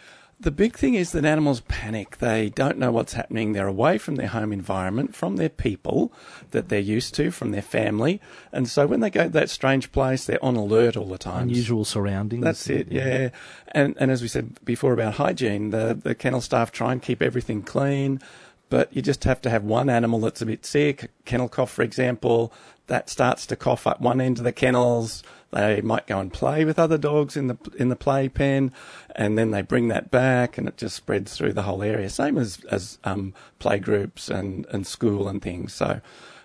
The 0.41 0.51
big 0.51 0.77
thing 0.77 0.93
is 0.93 1.11
that 1.11 1.25
animals 1.25 1.59
panic. 1.67 2.19
They 2.19 2.49
don't 2.49 2.77
know 2.77 2.91
what's 2.91 3.11
happening. 3.11 3.51
They're 3.51 3.67
away 3.67 3.97
from 3.97 4.15
their 4.15 4.27
home 4.27 4.53
environment, 4.53 5.13
from 5.13 5.35
their 5.35 5.49
people 5.49 6.13
that 6.51 6.69
they're 6.69 6.79
used 6.79 7.13
to, 7.15 7.29
from 7.29 7.51
their 7.51 7.61
family. 7.61 8.21
And 8.53 8.69
so 8.69 8.87
when 8.87 9.01
they 9.01 9.09
go 9.09 9.23
to 9.23 9.29
that 9.31 9.49
strange 9.49 9.91
place, 9.91 10.23
they're 10.23 10.43
on 10.43 10.55
alert 10.55 10.95
all 10.95 11.07
the 11.07 11.17
time. 11.17 11.49
Unusual 11.49 11.83
surroundings. 11.83 12.41
That's 12.41 12.69
it, 12.69 12.89
yeah. 12.89 13.29
And 13.73 13.97
and 13.99 14.11
as 14.11 14.21
we 14.21 14.29
said 14.29 14.63
before 14.63 14.93
about 14.93 15.15
hygiene, 15.15 15.71
the, 15.71 15.99
the 16.01 16.15
kennel 16.15 16.41
staff 16.41 16.71
try 16.71 16.93
and 16.93 17.01
keep 17.01 17.21
everything 17.21 17.61
clean, 17.61 18.21
but 18.69 18.95
you 18.95 19.01
just 19.01 19.25
have 19.25 19.41
to 19.41 19.49
have 19.49 19.65
one 19.65 19.89
animal 19.89 20.21
that's 20.21 20.41
a 20.41 20.45
bit 20.45 20.65
sick, 20.65 21.11
kennel 21.25 21.49
cough, 21.49 21.71
for 21.71 21.81
example, 21.81 22.53
that 22.89 23.09
starts 23.09 23.45
to 23.47 23.55
cough 23.55 23.87
up 23.87 24.01
one 24.01 24.19
end 24.19 24.37
of 24.37 24.43
the 24.43 24.51
kennels. 24.51 25.23
They 25.51 25.81
might 25.81 26.05
go 26.05 26.19
and 26.19 26.31
play 26.31 26.65
with 26.65 26.77
other 26.77 26.97
dogs 26.97 27.35
in 27.35 27.47
the 27.47 27.57
in 27.77 27.89
the 27.89 27.95
playpen, 27.95 28.71
and 29.15 29.37
then 29.37 29.51
they 29.51 29.63
bring 29.63 29.87
that 29.87 30.11
back, 30.11 30.57
and 30.57 30.67
it 30.67 30.77
just 30.77 30.95
spreads 30.95 31.35
through 31.35 31.53
the 31.53 31.63
whole 31.63 31.81
area. 31.81 32.09
Same 32.09 32.37
as 32.37 32.59
as 32.69 32.99
um, 33.03 33.33
play 33.57 33.79
groups 33.79 34.29
and 34.29 34.65
and 34.67 34.85
school 34.85 35.27
and 35.27 35.41
things. 35.41 35.73
So. 35.73 36.01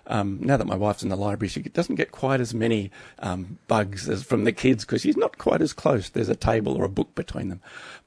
Um, 0.07 0.39
now 0.41 0.57
that 0.57 0.67
my 0.67 0.75
wife's 0.75 1.03
in 1.03 1.09
the 1.09 1.15
library, 1.15 1.49
she 1.49 1.61
doesn't 1.61 1.95
get 1.95 2.11
quite 2.11 2.39
as 2.39 2.53
many 2.53 2.91
um, 3.19 3.57
bugs 3.67 4.07
as 4.07 4.23
from 4.23 4.43
the 4.43 4.51
kids 4.51 4.85
because 4.85 5.01
she's 5.01 5.17
not 5.17 5.37
quite 5.37 5.61
as 5.61 5.73
close. 5.73 6.09
There's 6.09 6.29
a 6.29 6.35
table 6.35 6.75
or 6.75 6.83
a 6.83 6.89
book 6.89 7.15
between 7.15 7.49
them. 7.49 7.61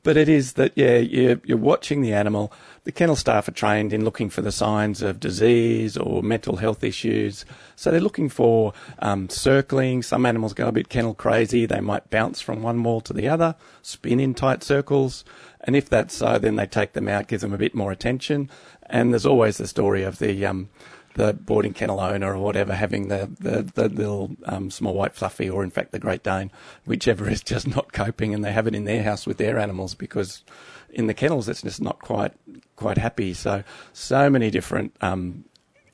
But 0.04 0.16
it 0.16 0.28
is 0.28 0.52
that, 0.54 0.72
yeah, 0.76 0.98
you're, 0.98 1.40
you're 1.44 1.58
watching 1.58 2.02
the 2.02 2.12
animal. 2.12 2.52
The 2.84 2.92
kennel 2.92 3.16
staff 3.16 3.48
are 3.48 3.52
trained 3.52 3.92
in 3.92 4.04
looking 4.04 4.30
for 4.30 4.42
the 4.42 4.52
signs 4.52 5.02
of 5.02 5.20
disease 5.20 5.96
or 5.96 6.22
mental 6.22 6.56
health 6.56 6.84
issues. 6.84 7.44
So 7.74 7.90
they're 7.90 8.00
looking 8.00 8.28
for 8.28 8.72
um, 9.00 9.28
circling. 9.28 10.02
Some 10.02 10.24
animals 10.24 10.54
go 10.54 10.68
a 10.68 10.72
bit 10.72 10.88
kennel 10.88 11.14
crazy. 11.14 11.66
They 11.66 11.80
might 11.80 12.10
bounce 12.10 12.40
from 12.40 12.62
one 12.62 12.82
wall 12.84 13.00
to 13.02 13.12
the 13.12 13.28
other, 13.28 13.56
spin 13.82 14.20
in 14.20 14.34
tight 14.34 14.62
circles. 14.62 15.24
And 15.62 15.74
if 15.74 15.88
that's 15.88 16.14
so, 16.14 16.38
then 16.38 16.56
they 16.56 16.66
take 16.66 16.92
them 16.92 17.08
out, 17.08 17.26
give 17.26 17.40
them 17.40 17.52
a 17.52 17.58
bit 17.58 17.74
more 17.74 17.90
attention. 17.90 18.48
And 18.86 19.12
there's 19.12 19.26
always 19.26 19.58
the 19.58 19.66
story 19.66 20.04
of 20.04 20.18
the 20.18 20.46
um, 20.46 20.70
the 21.18 21.32
boarding 21.32 21.74
kennel 21.74 21.98
owner 21.98 22.32
or 22.32 22.38
whatever 22.38 22.72
having 22.72 23.08
the, 23.08 23.28
the, 23.40 23.62
the 23.74 23.88
little 23.88 24.36
um, 24.44 24.70
small 24.70 24.94
white 24.94 25.16
fluffy 25.16 25.50
or 25.50 25.64
in 25.64 25.70
fact 25.70 25.90
the 25.90 25.98
Great 25.98 26.22
Dane, 26.22 26.52
whichever 26.86 27.28
is 27.28 27.42
just 27.42 27.66
not 27.66 27.92
coping 27.92 28.32
and 28.32 28.44
they 28.44 28.52
have 28.52 28.68
it 28.68 28.74
in 28.74 28.84
their 28.84 29.02
house 29.02 29.26
with 29.26 29.36
their 29.36 29.58
animals 29.58 29.96
because 29.96 30.44
in 30.90 31.08
the 31.08 31.14
kennels 31.14 31.48
it's 31.48 31.62
just 31.62 31.82
not 31.82 31.98
quite 31.98 32.34
quite 32.76 32.98
happy. 32.98 33.34
So 33.34 33.64
so 33.92 34.30
many 34.30 34.48
different 34.48 34.94
um, 35.00 35.44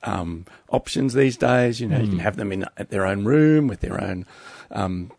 um, 0.03 0.45
options 0.69 1.15
these 1.15 1.39
days. 1.39 1.81
You 1.81 1.89
know, 1.89 2.01
you 2.01 2.11
can 2.11 2.19
have 2.19 2.37
them 2.37 2.53
in 2.53 2.67
at 2.77 2.91
their 2.91 3.07
own 3.07 3.25
room 3.25 3.67
with 3.67 3.81
their 3.81 3.99
own 4.05 4.27
um, 4.73 5.11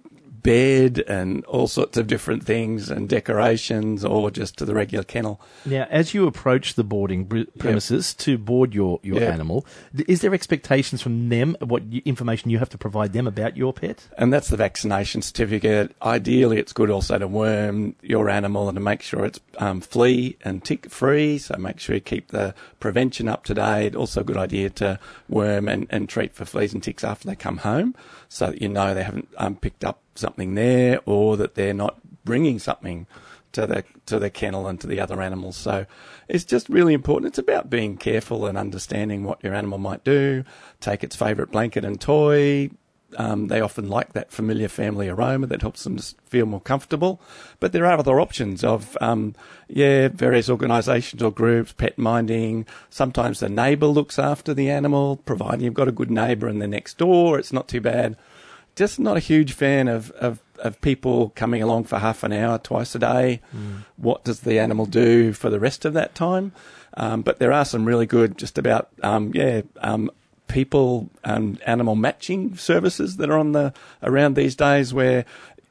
bed 0.45 1.03
and 1.07 1.43
all 1.45 1.67
sorts 1.67 1.97
of 1.97 2.05
different 2.05 2.45
things 2.45 2.91
and 2.91 3.09
decorations, 3.09 4.05
or 4.05 4.29
just 4.29 4.57
to 4.57 4.65
the 4.65 4.75
regular 4.75 5.03
kennel. 5.03 5.41
Now, 5.65 5.87
as 5.89 6.13
you 6.13 6.27
approach 6.27 6.75
the 6.75 6.83
boarding 6.83 7.47
premises 7.57 8.13
to 8.15 8.37
board 8.37 8.75
your, 8.75 8.99
your 9.01 9.19
Yep. 9.19 9.33
animal, 9.33 9.65
is 10.07 10.21
there 10.21 10.33
expectations 10.35 11.01
from 11.01 11.29
them, 11.29 11.57
what 11.61 11.81
information 12.05 12.51
you 12.51 12.59
have 12.59 12.69
to 12.69 12.77
provide 12.77 13.13
them 13.13 13.25
about 13.25 13.57
your 13.57 13.73
pet? 13.73 14.07
And 14.19 14.31
that's 14.31 14.49
the 14.49 14.57
vaccination 14.57 15.23
certificate. 15.23 15.95
Ideally, 16.03 16.59
it's 16.59 16.73
good 16.73 16.91
also 16.91 17.17
to 17.17 17.27
worm 17.27 17.95
your 18.03 18.29
animal 18.29 18.69
and 18.69 18.75
to 18.75 18.81
make 18.81 19.01
sure 19.01 19.25
it's 19.25 19.39
um, 19.57 19.81
flea 19.81 20.37
and 20.43 20.63
tick 20.63 20.91
free. 20.91 21.39
So 21.39 21.57
make 21.57 21.79
sure 21.79 21.95
you 21.95 22.01
keep 22.01 22.27
the 22.27 22.53
prevention 22.79 23.27
up 23.27 23.45
to 23.45 23.55
date. 23.55 23.95
Also, 23.95 24.21
a 24.21 24.23
good 24.23 24.37
idea 24.37 24.69
to 24.71 24.99
worm 25.27 25.67
and, 25.67 25.87
and 25.89 26.07
treat 26.07 26.35
for 26.35 26.45
fleas 26.45 26.73
and 26.73 26.83
ticks 26.83 27.03
after 27.03 27.27
they 27.27 27.35
come 27.35 27.57
home 27.57 27.95
so 28.29 28.51
that 28.51 28.61
you 28.61 28.69
know 28.69 28.93
they 28.93 29.03
haven't 29.03 29.29
um, 29.37 29.55
picked 29.55 29.83
up 29.83 30.01
something 30.15 30.55
there 30.55 30.99
or 31.05 31.37
that 31.37 31.55
they're 31.55 31.73
not 31.73 31.99
bringing 32.23 32.59
something 32.59 33.07
to 33.55 33.65
the 33.65 33.83
to 34.05 34.19
the 34.19 34.29
kennel 34.29 34.67
and 34.67 34.79
to 34.81 34.87
the 34.87 34.99
other 34.99 35.21
animals. 35.21 35.55
So 35.55 35.85
it's 36.27 36.43
just 36.43 36.69
really 36.69 36.93
important. 36.93 37.29
It's 37.29 37.39
about 37.39 37.69
being 37.69 37.97
careful 37.97 38.45
and 38.45 38.57
understanding 38.57 39.23
what 39.23 39.43
your 39.43 39.53
animal 39.53 39.77
might 39.77 40.03
do. 40.03 40.43
Take 40.79 41.03
its 41.03 41.15
favourite 41.15 41.51
blanket 41.51 41.85
and 41.85 41.99
toy. 41.99 42.69
Um, 43.17 43.47
they 43.47 43.61
often 43.61 43.87
like 43.87 44.11
that 44.11 44.31
familiar 44.31 44.67
family 44.67 45.07
aroma 45.07 45.47
that 45.47 45.61
helps 45.61 45.85
them 45.85 45.97
feel 46.25 46.45
more 46.45 46.59
comfortable. 46.59 47.21
But 47.61 47.71
there 47.71 47.85
are 47.85 47.97
other 47.97 48.19
options 48.19 48.61
of, 48.61 48.97
um, 48.99 49.35
yeah, 49.69 50.09
various 50.09 50.49
organisations 50.49 51.23
or 51.23 51.31
groups, 51.31 51.71
pet 51.71 51.97
minding. 51.97 52.65
Sometimes 52.89 53.39
the 53.39 53.47
neighbour 53.47 53.85
looks 53.85 54.19
after 54.19 54.53
the 54.53 54.69
animal, 54.69 55.17
providing 55.17 55.61
you've 55.61 55.73
got 55.73 55.87
a 55.87 55.93
good 55.93 56.11
neighbour 56.11 56.49
in 56.49 56.59
the 56.59 56.67
next 56.67 56.97
door. 56.97 57.39
It's 57.39 57.53
not 57.53 57.69
too 57.69 57.79
bad 57.79 58.17
just 58.75 58.99
not 58.99 59.17
a 59.17 59.21
huge 59.21 59.53
fan 59.53 59.87
of, 59.87 60.11
of, 60.11 60.39
of 60.59 60.79
people 60.81 61.31
coming 61.35 61.61
along 61.61 61.85
for 61.85 61.99
half 61.99 62.23
an 62.23 62.33
hour 62.33 62.57
twice 62.57 62.95
a 62.95 62.99
day. 62.99 63.41
What 63.97 64.23
does 64.23 64.41
the 64.41 64.59
animal 64.59 64.85
do 64.85 65.33
for 65.33 65.49
the 65.49 65.59
rest 65.59 65.85
of 65.85 65.93
that 65.93 66.15
time? 66.15 66.51
Um, 66.95 67.21
but 67.21 67.39
there 67.39 67.51
are 67.51 67.65
some 67.65 67.85
really 67.85 68.05
good, 68.05 68.37
just 68.37 68.57
about, 68.57 68.89
um, 69.03 69.31
yeah, 69.33 69.61
um, 69.79 70.11
people 70.47 71.09
and 71.23 71.61
animal 71.63 71.95
matching 71.95 72.55
services 72.55 73.17
that 73.17 73.29
are 73.29 73.37
on 73.37 73.51
the 73.51 73.73
around 74.03 74.35
these 74.35 74.55
days 74.55 74.93
where 74.93 75.25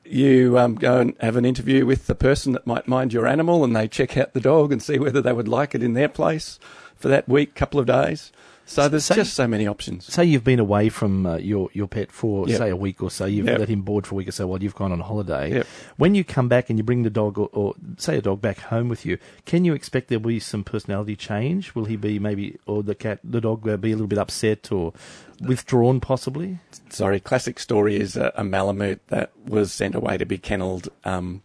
you 0.05 0.59
um, 0.59 0.75
go 0.75 1.01
and 1.01 1.15
have 1.21 1.37
an 1.37 1.45
interview 1.45 1.87
with 1.87 2.07
the 2.07 2.15
person 2.15 2.53
that 2.53 2.67
might 2.67 2.89
mind 2.89 3.13
your 3.13 3.27
animal 3.27 3.65
and 3.65 3.75
they 3.75 3.89
check 3.89 4.17
out 4.17 4.35
the 4.35 4.41
dog 4.41 4.73
and 4.73 4.83
see 4.83 4.99
whether 4.99 5.23
they 5.23 5.33
would 5.33 5.49
like 5.49 5.75
it 5.75 5.83
in 5.83 5.95
their 5.95 6.09
place 6.09 6.59
for 6.97 7.09
that 7.09 7.29
week, 7.29 7.55
couple 7.55 7.81
of 7.81 7.87
days. 7.87 8.33
So 8.67 8.89
there's 8.89 9.05
So- 9.05 9.15
just 9.15 9.35
so 9.35 9.47
many 9.47 9.67
options. 9.67 10.07
Say 10.07 10.25
you've 10.25 10.43
been 10.45 10.59
away 10.59 10.89
from 10.89 11.27
uh, 11.27 11.37
your 11.37 11.69
your 11.75 11.87
pet 11.87 12.11
for 12.11 12.49
Yep. 12.49 12.59
say 12.59 12.71
a 12.71 12.77
week 12.77 13.03
or 13.03 13.11
so. 13.11 13.27
You've 13.27 13.47
Yep. 13.47 13.59
let 13.59 13.69
him 13.69 13.83
board 13.83 14.07
for 14.07 14.15
a 14.15 14.17
week 14.17 14.29
or 14.29 14.33
so 14.33 14.47
while 14.47 14.63
you've 14.63 14.75
gone 14.75 14.91
on 14.91 15.01
holiday. 15.01 15.53
Yep. 15.57 15.67
When 15.97 16.15
you 16.15 16.25
come 16.25 16.49
back 16.49 16.71
and 16.71 16.79
you 16.79 16.83
bring 16.83 17.03
the 17.03 17.11
dog 17.11 17.39
or, 17.39 17.51
or 17.53 17.75
say 17.99 18.17
a 18.17 18.23
dog 18.23 18.41
back 18.41 18.59
home 18.61 18.89
with 18.89 19.05
you, 19.05 19.19
can 19.45 19.65
you 19.67 19.75
expect 19.75 20.09
there'll 20.09 20.23
be 20.25 20.41
some 20.41 20.65
personality 20.65 21.15
change? 21.15 21.75
Will 21.75 21.85
he 21.85 21.97
be 21.97 22.19
maybe 22.19 22.59
or 22.67 22.83
the 22.83 22.95
cat 22.95 23.19
the 23.23 23.41
dog 23.41 23.69
uh, 23.69 23.77
be 23.77 23.91
a 23.93 23.95
little 23.97 24.07
bit 24.09 24.19
upset 24.19 24.73
or 24.73 24.93
withdrawn 25.41 26.01
possibly? 26.01 26.59
sorry, 26.89 27.19
classic 27.21 27.59
story 27.59 27.97
is 27.97 28.17
a, 28.17 28.33
a 28.37 28.45
Malamute 28.45 29.01
that 29.09 29.33
was 29.47 29.73
sent 29.73 29.95
away 29.97 30.17
to 30.17 30.25
be 30.25 30.39
kennelled 30.39 30.89
um, 31.05 31.43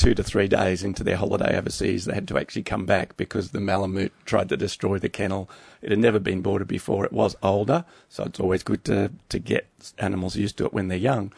two 0.00 0.14
to 0.14 0.22
three 0.22 0.48
days 0.48 0.82
into 0.82 1.04
their 1.04 1.18
holiday 1.18 1.58
overseas. 1.58 2.06
They 2.06 2.14
had 2.14 2.26
to 2.28 2.38
actually 2.38 2.62
come 2.62 2.86
back 2.86 3.18
because 3.18 3.50
the 3.50 3.60
Malamute 3.60 4.14
tried 4.24 4.48
to 4.48 4.56
destroy 4.56 4.98
the 4.98 5.10
kennel. 5.10 5.50
It 5.82 5.90
had 5.90 5.98
never 5.98 6.18
been 6.18 6.40
boarded 6.40 6.68
before. 6.68 7.04
It 7.04 7.12
was 7.12 7.36
older, 7.42 7.84
so 8.08 8.24
it's 8.24 8.40
always 8.40 8.62
good 8.62 8.82
to, 8.86 9.12
to 9.28 9.38
get 9.38 9.66
animals 9.98 10.36
used 10.36 10.56
to 10.56 10.64
it 10.64 10.72
when 10.72 10.88
they're 10.88 10.96
young. 10.96 11.34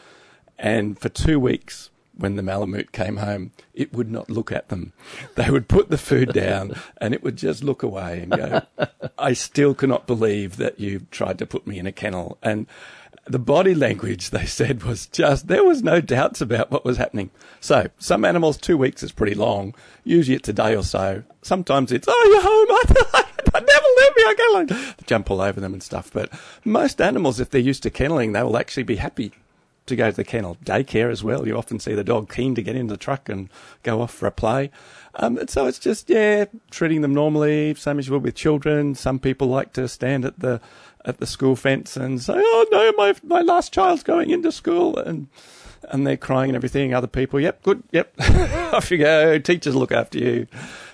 And 0.57 0.97
for 0.97 1.09
two 1.09 1.41
weeks, 1.41 1.89
when 2.15 2.37
the 2.37 2.41
Malamute 2.41 2.93
came 2.93 3.17
home, 3.17 3.51
it 3.73 3.91
would 3.91 4.09
not 4.09 4.29
look 4.29 4.49
at 4.49 4.69
them. 4.69 4.93
They 5.35 5.49
would 5.49 5.67
put 5.67 5.89
the 5.89 5.97
food 5.97 6.31
down 6.31 6.75
and 7.01 7.13
it 7.13 7.21
would 7.21 7.35
just 7.35 7.65
look 7.65 7.83
away 7.83 8.21
and 8.21 8.31
go, 8.31 8.61
I 9.17 9.33
still 9.33 9.75
cannot 9.75 10.07
believe 10.07 10.55
that 10.55 10.79
you 10.79 11.07
tried 11.11 11.37
to 11.39 11.45
put 11.45 11.67
me 11.67 11.79
in 11.79 11.87
a 11.87 11.91
kennel. 11.91 12.37
And 12.41 12.67
the 13.25 13.39
body 13.39 13.73
language, 13.73 14.29
they 14.31 14.45
said, 14.45 14.83
was 14.83 15.07
just, 15.07 15.47
there 15.47 15.63
was 15.63 15.81
no 15.81 16.01
doubts 16.01 16.41
about 16.41 16.71
what 16.71 16.85
was 16.85 16.97
happening. 16.97 17.31
So, 17.59 17.87
some 17.97 18.25
animals, 18.25 18.57
two 18.57 18.77
weeks 18.77 19.03
is 19.03 19.11
pretty 19.11 19.35
long. 19.35 19.73
Usually 20.03 20.35
it's 20.35 20.49
a 20.49 20.53
day 20.53 20.75
or 20.75 20.83
so. 20.83 21.23
Sometimes 21.41 21.91
it's, 21.91 22.07
oh, 22.09 22.29
you're 22.29 22.41
home. 22.41 23.25
I, 23.55 23.59
never 23.59 23.87
let 23.97 24.15
me. 24.15 24.23
I 24.23 24.35
go 24.37 24.75
like, 24.75 25.05
jump 25.05 25.31
all 25.31 25.41
over 25.41 25.61
them 25.61 25.73
and 25.73 25.83
stuff. 25.83 26.11
But 26.11 26.29
most 26.65 26.99
animals, 26.99 27.39
if 27.39 27.49
they're 27.49 27.61
used 27.61 27.83
to 27.83 27.89
kenneling, 27.89 28.33
they 28.33 28.43
will 28.43 28.57
actually 28.57 28.83
be 28.83 28.97
happy 28.97 29.31
to 29.85 29.95
go 29.95 30.09
to 30.09 30.15
the 30.15 30.23
kennel. 30.23 30.57
Daycare 30.63 31.11
as 31.11 31.23
well. 31.23 31.47
You 31.47 31.57
often 31.57 31.79
see 31.79 31.93
the 31.93 32.03
dog 32.03 32.31
keen 32.33 32.55
to 32.55 32.61
get 32.61 32.75
into 32.75 32.93
the 32.93 32.97
truck 32.97 33.29
and 33.29 33.49
go 33.83 34.01
off 34.01 34.13
for 34.13 34.27
a 34.27 34.31
play. 34.31 34.71
Um, 35.15 35.37
and 35.37 35.49
so 35.49 35.67
it's 35.67 35.79
just, 35.79 36.09
yeah, 36.09 36.45
treating 36.71 37.01
them 37.01 37.13
normally, 37.13 37.75
same 37.75 37.99
as 37.99 38.07
you 38.07 38.13
would 38.13 38.23
with 38.23 38.35
children. 38.35 38.95
Some 38.95 39.19
people 39.19 39.47
like 39.47 39.73
to 39.73 39.87
stand 39.87 40.25
at 40.25 40.39
the, 40.39 40.61
at 41.05 41.17
the 41.17 41.25
school 41.25 41.55
fence 41.55 41.97
and 41.97 42.21
say, 42.21 42.33
oh 42.35 42.65
no, 42.71 42.91
my, 42.93 43.15
my 43.23 43.41
last 43.41 43.73
child's 43.73 44.03
going 44.03 44.29
into 44.29 44.51
school 44.51 44.97
and, 44.97 45.27
and 45.89 46.07
they're 46.07 46.17
crying 46.17 46.49
and 46.49 46.55
everything. 46.55 46.93
Other 46.93 47.07
people, 47.07 47.39
yep, 47.39 47.61
good, 47.63 47.83
yep, 47.91 48.13
off 48.73 48.91
you 48.91 48.97
go. 48.97 49.37
Teachers 49.39 49.75
look 49.75 49.91
after 49.91 50.17
you. 50.17 50.47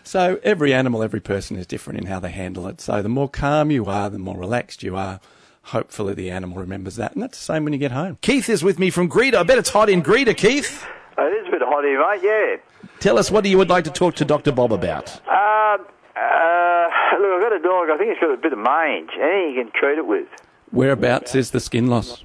So 0.04 0.40
every 0.44 0.74
animal, 0.74 1.04
every 1.04 1.20
person 1.20 1.58
is 1.58 1.68
different 1.68 2.00
in 2.00 2.08
how 2.08 2.20
they 2.20 2.32
handle 2.32 2.68
it. 2.68 2.82
So 2.82 3.02
the 3.02 3.10
more 3.10 3.30
calm 3.30 3.70
you 3.72 3.86
are, 3.86 4.10
the 4.10 4.20
more 4.20 4.38
relaxed 4.38 4.84
you 4.84 4.96
are. 4.96 5.20
Hopefully 5.64 6.16
the 6.16 6.32
animal 6.32 6.58
remembers 6.58 6.96
that. 6.96 7.14
And 7.14 7.22
that's 7.22 7.38
the 7.38 7.44
same 7.44 7.64
when 7.64 7.74
you 7.74 7.80
get 7.80 7.92
home. 7.92 8.18
Keith 8.22 8.50
is 8.50 8.64
with 8.64 8.80
me 8.80 8.90
from 8.90 9.08
Greta. 9.08 9.40
I 9.40 9.44
bet 9.44 9.60
it's 9.60 9.70
hot 9.70 9.90
in 9.90 10.02
Greta, 10.02 10.34
Keith. 10.34 10.84
Oh, 11.16 11.28
it 11.28 11.32
is 11.32 11.48
a 11.48 11.52
bit 11.52 11.62
hot 11.62 11.84
here, 11.84 12.00
mate. 12.00 12.22
Yeah. 12.24 12.90
Tell 13.00 13.20
us 13.20 13.30
what 13.30 13.46
you 13.46 13.58
would 13.58 13.70
like 13.70 13.84
to 13.84 13.92
talk 13.92 14.16
to 14.16 14.26
Dr. 14.26 14.52
Bob 14.52 14.74
about. 14.74 15.22
Uh, 15.28 15.78
uh, 16.16 16.90
look, 17.20 17.32
I've 17.32 17.42
got 17.42 17.54
a 17.54 17.60
dog. 17.60 17.90
I 17.90 17.98
think 17.98 18.12
it's 18.12 18.20
got 18.20 18.34
a 18.34 18.38
bit 18.38 18.54
of 18.54 18.60
mange. 18.60 19.10
Anything 19.20 19.56
you 19.56 19.64
can 19.64 19.72
treat 19.74 19.98
it 19.98 20.06
with. 20.06 20.28
Whereabouts 20.72 21.36
is 21.36 21.52
the 21.52 21.60
skin 21.60 21.88
loss? 21.88 22.24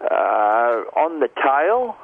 Uh, 0.00 0.84
on 0.96 1.20
the 1.20 1.28
tail. 1.42 1.96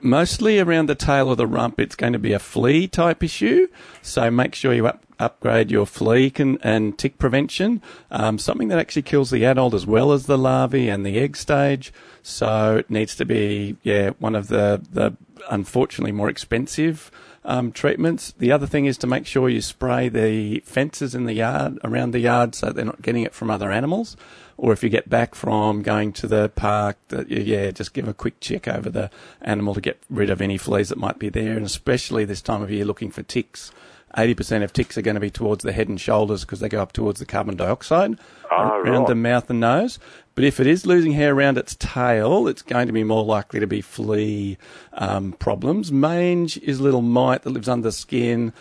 Mostly 0.00 0.60
around 0.60 0.86
the 0.86 0.94
tail 0.94 1.30
of 1.30 1.38
the 1.38 1.46
rump, 1.46 1.80
it's 1.80 1.96
going 1.96 2.12
to 2.12 2.18
be 2.18 2.32
a 2.32 2.38
flea 2.38 2.86
type 2.86 3.22
issue. 3.22 3.68
So 4.02 4.30
make 4.30 4.54
sure 4.54 4.74
you 4.74 4.86
up, 4.86 5.02
upgrade 5.18 5.70
your 5.70 5.86
flea 5.86 6.30
can, 6.30 6.58
and 6.62 6.96
tick 6.98 7.18
prevention. 7.18 7.80
Um, 8.10 8.38
something 8.38 8.68
that 8.68 8.78
actually 8.78 9.02
kills 9.02 9.30
the 9.30 9.44
adult 9.46 9.72
as 9.72 9.86
well 9.86 10.12
as 10.12 10.26
the 10.26 10.36
larvae 10.36 10.88
and 10.88 11.06
the 11.06 11.18
egg 11.18 11.36
stage. 11.36 11.92
So 12.22 12.76
it 12.76 12.90
needs 12.90 13.16
to 13.16 13.24
be, 13.24 13.76
yeah, 13.82 14.10
one 14.18 14.34
of 14.34 14.48
the, 14.48 14.82
the 14.92 15.16
unfortunately 15.50 16.12
more 16.12 16.28
expensive 16.28 17.10
um, 17.44 17.72
treatments. 17.72 18.32
The 18.38 18.52
other 18.52 18.66
thing 18.66 18.86
is 18.86 18.98
to 18.98 19.06
make 19.06 19.26
sure 19.26 19.48
you 19.48 19.60
spray 19.60 20.08
the 20.08 20.60
fences 20.60 21.14
in 21.14 21.24
the 21.24 21.34
yard, 21.34 21.78
around 21.84 22.12
the 22.12 22.20
yard, 22.20 22.54
so 22.54 22.70
they're 22.70 22.84
not 22.84 23.02
getting 23.02 23.22
it 23.22 23.34
from 23.34 23.50
other 23.50 23.70
animals. 23.70 24.16
Or 24.56 24.72
if 24.72 24.82
you 24.82 24.88
get 24.88 25.08
back 25.08 25.34
from 25.34 25.82
going 25.82 26.12
to 26.14 26.26
the 26.26 26.48
park, 26.48 26.96
that 27.08 27.28
you- 27.28 27.42
yeah, 27.42 27.70
just 27.70 27.92
give 27.92 28.06
a 28.06 28.14
quick 28.14 28.40
check 28.40 28.68
over 28.68 28.88
the 28.88 29.10
animal 29.42 29.74
to 29.74 29.80
get 29.80 30.00
rid 30.08 30.30
of 30.30 30.40
any 30.40 30.56
fleas 30.56 30.88
that 30.90 30.98
might 30.98 31.18
be 31.18 31.28
there. 31.28 31.56
And 31.56 31.66
especially 31.66 32.24
this 32.24 32.40
time 32.40 32.62
of 32.62 32.70
year, 32.70 32.84
looking 32.84 33.10
for 33.10 33.22
ticks. 33.22 33.72
80% 34.16 34.62
of 34.62 34.72
ticks 34.72 34.96
are 34.96 35.02
going 35.02 35.14
to 35.16 35.20
be 35.20 35.30
towards 35.30 35.64
the 35.64 35.72
head 35.72 35.88
and 35.88 36.00
shoulders 36.00 36.42
because 36.44 36.60
they 36.60 36.68
go 36.68 36.80
up 36.80 36.92
towards 36.92 37.18
the 37.20 37.26
carbon 37.26 37.56
dioxide 37.56 38.18
Oh, 38.50 38.80
around 38.80 39.00
right. 39.00 39.06
the 39.08 39.14
mouth 39.14 39.50
and 39.50 39.60
nose. 39.60 39.98
But 40.36 40.44
if 40.44 40.60
it 40.60 40.66
is 40.66 40.86
losing 40.86 41.12
hair 41.12 41.34
around 41.34 41.58
its 41.58 41.74
tail, 41.76 42.46
it's 42.48 42.62
going 42.62 42.86
to 42.86 42.92
be 42.92 43.02
more 43.04 43.24
likely 43.24 43.58
to 43.60 43.66
be 43.66 43.80
flea 43.80 44.58
um, 44.92 45.32
problems. 45.32 45.90
Mange 45.90 46.56
is 46.58 46.78
a 46.80 46.82
little 46.82 47.02
mite 47.02 47.42
that 47.42 47.50
lives 47.50 47.68
under 47.68 47.88
the 47.88 47.92
skin. 47.92 48.52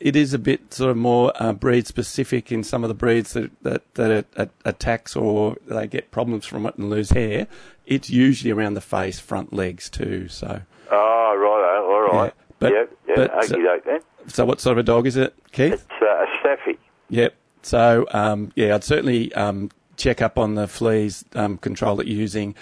It 0.00 0.16
is 0.16 0.34
a 0.34 0.38
bit 0.38 0.74
sort 0.74 0.90
of 0.90 0.96
more 0.96 1.32
uh, 1.36 1.52
breed 1.52 1.86
specific 1.86 2.50
in 2.50 2.64
some 2.64 2.82
of 2.82 2.88
the 2.88 2.94
breeds 2.94 3.34
that 3.34 3.50
that, 3.62 3.94
that 3.94 4.10
it, 4.10 4.26
it 4.36 4.50
attacks 4.64 5.14
or 5.14 5.56
they 5.66 5.86
get 5.86 6.10
problems 6.10 6.44
from 6.46 6.66
it 6.66 6.76
and 6.76 6.90
lose 6.90 7.10
hair. 7.10 7.46
It's 7.86 8.10
usually 8.10 8.50
around 8.50 8.74
the 8.74 8.80
face, 8.80 9.18
front 9.20 9.52
legs 9.52 9.88
too. 9.90 10.28
So, 10.28 10.62
Oh, 10.90 11.36
right. 11.38 11.78
All 11.78 12.18
right. 12.18 12.34
Yeah, 12.34 12.41
but- 12.62 12.72
yep. 12.72 12.98
Yep. 13.08 13.16
but, 13.16 13.84
then. 13.84 14.00
so 14.26 14.44
what 14.44 14.60
sort 14.60 14.78
of 14.78 14.78
a 14.78 14.82
dog 14.84 15.06
is 15.06 15.16
it, 15.16 15.34
Keith? 15.52 15.72
It's 15.72 15.84
uh, 16.00 16.06
a 16.06 16.26
Staffy. 16.40 16.78
Yep. 17.10 17.34
So, 17.62 18.06
um, 18.10 18.52
yeah, 18.56 18.74
I'd 18.74 18.84
certainly 18.84 19.32
um, 19.34 19.70
check 19.96 20.22
up 20.22 20.38
on 20.38 20.54
the 20.54 20.66
fleas 20.66 21.24
um, 21.34 21.58
control 21.58 21.96
that 21.96 22.06
you're 22.06 22.18
using. 22.18 22.54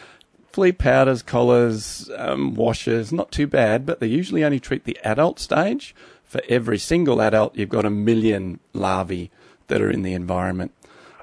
Flea 0.52 0.73
powders, 0.73 1.23
collars, 1.23 2.11
um, 2.16 2.54
washers, 2.54 3.12
not 3.12 3.30
too 3.30 3.47
bad, 3.47 3.87
but 3.87 4.00
they 4.00 4.09
usually 4.09 4.42
only 4.45 4.59
treat 4.59 4.85
the 4.85 4.99
adult 5.04 5.38
stage. 5.38 5.95
For 6.25 6.42
every 6.49 6.78
single 6.78 7.21
adult, 7.23 7.57
you've 7.57 7.69
got 7.69 7.85
a 7.85 7.90
million 7.90 8.61
larvae 8.73 9.30
that 9.69 9.80
are 9.80 9.90
in 9.90 10.02
the 10.02 10.12
environment. 10.12 10.73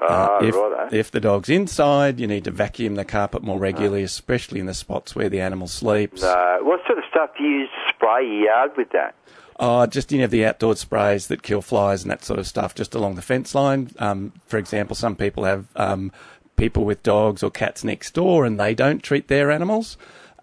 Ah, 0.02 0.40
if, 0.42 0.56
right. 0.56 0.94
if 0.94 1.12
the 1.12 1.20
dog's 1.20 1.50
inside, 1.50 2.20
you 2.20 2.28
need 2.28 2.44
to 2.44 2.52
vacuum 2.52 2.96
the 2.96 3.06
carpet 3.06 3.44
more 3.44 3.58
regularly, 3.58 4.04
especially 4.04 4.60
in 4.60 4.66
the 4.66 4.74
spots 4.74 5.16
where 5.16 5.30
the 5.30 5.42
animal 5.42 5.68
sleeps. 5.68 6.24
Uh, 6.24 6.58
what 6.62 6.82
sort 6.86 7.00
of 7.00 7.04
stuff 7.10 7.32
do 7.38 7.44
you 7.44 7.60
use 7.62 7.70
to 7.70 7.94
spray 7.94 8.26
your 8.26 8.46
yard 8.46 8.72
with 8.78 8.92
that? 8.92 9.16
Oh, 9.60 9.88
just 9.88 10.12
you 10.12 10.20
know 10.20 10.28
the 10.28 10.46
outdoor 10.46 10.76
sprays 10.76 11.28
that 11.28 11.42
kill 11.42 11.64
flies 11.64 12.04
and 12.04 12.12
that 12.12 12.24
sort 12.24 12.40
of 12.40 12.46
stuff, 12.46 12.76
just 12.76 12.94
along 12.94 13.16
the 13.16 13.24
fence 13.24 13.56
line. 13.56 13.90
Um, 13.98 14.34
for 14.46 14.58
example, 14.58 14.96
some 14.96 15.16
people 15.16 15.46
have 15.46 15.66
um, 15.76 16.12
people 16.58 16.86
with 16.86 17.02
dogs 17.02 17.42
or 17.42 17.50
cats 17.50 17.84
next 17.84 18.14
door, 18.14 18.46
and 18.46 18.60
they 18.60 18.76
don't 18.76 19.02
treat 19.02 19.28
their 19.28 19.50
animals. 19.50 19.98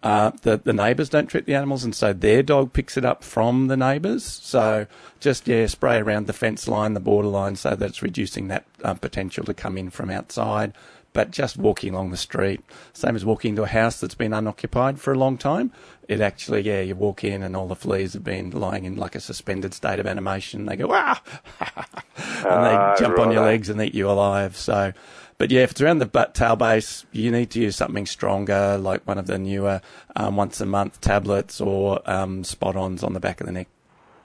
Uh, 0.04 0.30
the 0.42 0.58
the 0.58 0.74
neighbours 0.74 1.08
don't 1.08 1.28
treat 1.28 1.46
the 1.46 1.54
animals, 1.54 1.82
and 1.82 1.94
so 1.94 2.12
their 2.12 2.42
dog 2.42 2.74
picks 2.74 2.98
it 2.98 3.06
up 3.06 3.24
from 3.24 3.68
the 3.68 3.76
neighbours. 3.76 4.22
So 4.22 4.86
just 5.18 5.48
yeah, 5.48 5.66
spray 5.66 5.96
around 5.96 6.26
the 6.26 6.34
fence 6.34 6.68
line, 6.68 6.92
the 6.92 7.00
borderline, 7.00 7.56
so 7.56 7.74
that 7.74 7.88
it's 7.88 8.02
reducing 8.02 8.48
that 8.48 8.66
uh, 8.82 8.92
potential 8.92 9.44
to 9.44 9.54
come 9.54 9.78
in 9.78 9.88
from 9.88 10.10
outside. 10.10 10.74
But 11.14 11.30
just 11.30 11.56
walking 11.56 11.94
along 11.94 12.10
the 12.10 12.16
street, 12.18 12.60
same 12.92 13.16
as 13.16 13.24
walking 13.24 13.50
into 13.50 13.62
a 13.62 13.68
house 13.68 14.00
that's 14.00 14.16
been 14.16 14.32
unoccupied 14.32 15.00
for 15.00 15.12
a 15.12 15.18
long 15.18 15.38
time, 15.38 15.70
it 16.08 16.20
actually, 16.20 16.62
yeah, 16.62 16.80
you 16.80 16.96
walk 16.96 17.22
in 17.22 17.42
and 17.42 17.56
all 17.56 17.68
the 17.68 17.76
fleas 17.76 18.14
have 18.14 18.24
been 18.24 18.50
lying 18.50 18.84
in 18.84 18.96
like 18.96 19.14
a 19.14 19.20
suspended 19.20 19.72
state 19.72 20.00
of 20.00 20.08
animation. 20.08 20.66
They 20.66 20.74
go, 20.74 20.88
ah, 20.90 21.22
and 22.16 22.66
they 22.66 23.00
jump 23.02 23.18
on 23.20 23.30
your 23.30 23.44
legs 23.44 23.70
and 23.70 23.80
eat 23.80 23.94
you 23.94 24.10
alive. 24.10 24.56
So, 24.56 24.92
but 25.38 25.50
yeah, 25.50 25.62
if 25.62 25.72
it's 25.72 25.80
around 25.80 25.98
the 25.98 26.06
butt 26.06 26.34
tail 26.34 26.56
base, 26.56 27.04
you 27.12 27.30
need 27.30 27.50
to 27.50 27.60
use 27.60 27.76
something 27.76 28.06
stronger, 28.06 28.78
like 28.78 29.06
one 29.06 29.18
of 29.18 29.26
the 29.26 29.38
newer 29.38 29.80
um, 30.16 30.36
once 30.36 30.60
a 30.60 30.66
month 30.66 31.00
tablets 31.00 31.60
or 31.60 32.00
um, 32.10 32.44
spot 32.44 32.76
ons 32.76 33.02
on 33.02 33.12
the 33.12 33.20
back 33.20 33.40
of 33.40 33.46
the 33.46 33.52
neck. 33.52 33.68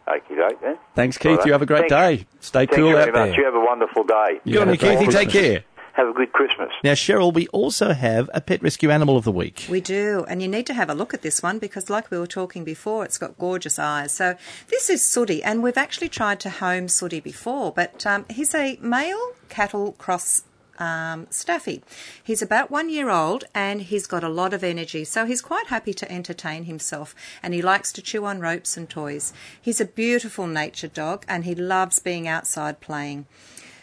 Okey 0.08 0.36
doke 0.36 0.60
then. 0.62 0.78
Thanks, 0.96 1.18
Keith. 1.18 1.32
Righto. 1.38 1.46
You 1.46 1.52
have 1.52 1.62
a 1.62 1.66
great 1.68 1.90
Thank- 1.90 2.20
day. 2.22 2.26
Stay 2.40 2.60
Thank 2.66 2.72
cool 2.72 2.90
you 2.90 2.98
out 2.98 3.06
very 3.06 3.12
much. 3.12 3.30
there. 3.32 3.40
You 3.40 3.46
have 3.46 3.56
a 3.56 3.60
wonderful 3.66 4.04
day. 4.04 4.40
You 4.44 4.54
Good 4.54 4.62
on 4.64 4.68
have 4.70 4.82
you, 4.82 4.88
Keithy. 5.08 5.12
Take 5.12 5.30
care. 5.30 5.64
Have 5.94 6.08
a 6.08 6.14
good 6.14 6.32
Christmas. 6.32 6.70
Now, 6.84 6.94
Cheryl, 6.94 7.34
we 7.34 7.48
also 7.50 7.92
have 7.94 8.30
a 8.34 8.40
pet 8.40 8.64
rescue 8.64 8.90
animal 8.90 9.18
of 9.18 9.26
the 9.26 9.34
week. 9.34 9.66
We 9.70 9.82
do, 9.82 10.26
and 10.30 10.42
you 10.42 10.48
need 10.48 10.66
to 10.68 10.74
have 10.74 10.90
a 10.90 10.94
look 10.94 11.14
at 11.14 11.24
this 11.24 11.44
one 11.44 11.60
because, 11.60 11.90
like 11.90 12.10
we 12.10 12.18
were 12.18 12.28
talking 12.28 12.64
before, 12.64 13.04
it's 13.04 13.18
got 13.18 13.38
gorgeous 13.38 13.78
eyes. 13.78 14.14
So, 14.14 14.36
this 14.70 14.90
is 14.90 15.04
Sooty, 15.04 15.44
and 15.44 15.62
we've 15.62 15.78
actually 15.78 16.08
tried 16.08 16.40
to 16.42 16.50
home 16.50 16.88
Sooty 16.88 17.20
before, 17.20 17.74
but 17.74 18.06
um, 18.08 18.26
he's 18.30 18.56
a 18.56 18.78
male 18.82 19.34
cattle 19.50 19.92
cross 19.94 20.44
um, 20.80 21.28
staffy. 21.30 21.84
He's 22.24 22.42
about 22.42 22.72
one 22.72 22.90
year 22.90 23.10
old 23.10 23.44
and 23.54 23.82
he's 23.82 24.08
got 24.08 24.24
a 24.24 24.30
lot 24.30 24.54
of 24.54 24.64
energy, 24.64 25.04
so 25.04 25.26
he's 25.26 25.42
quite 25.42 25.68
happy 25.68 25.94
to 25.94 26.12
entertain 26.12 26.64
himself 26.64 27.14
and 27.44 27.54
he 27.54 27.62
likes 27.62 27.92
to 27.94 28.02
chew 28.02 28.26
on 28.26 28.40
ropes 28.40 28.78
and 28.78 28.90
toys. 28.90 29.34
He's 29.62 29.82
a 29.82 29.86
beautiful 29.86 30.48
nature 30.48 30.88
dog 30.88 31.26
and 31.28 31.46
he 31.46 31.56
loves 31.56 32.00
being 32.00 32.28
outside 32.28 32.80
playing. 32.80 33.26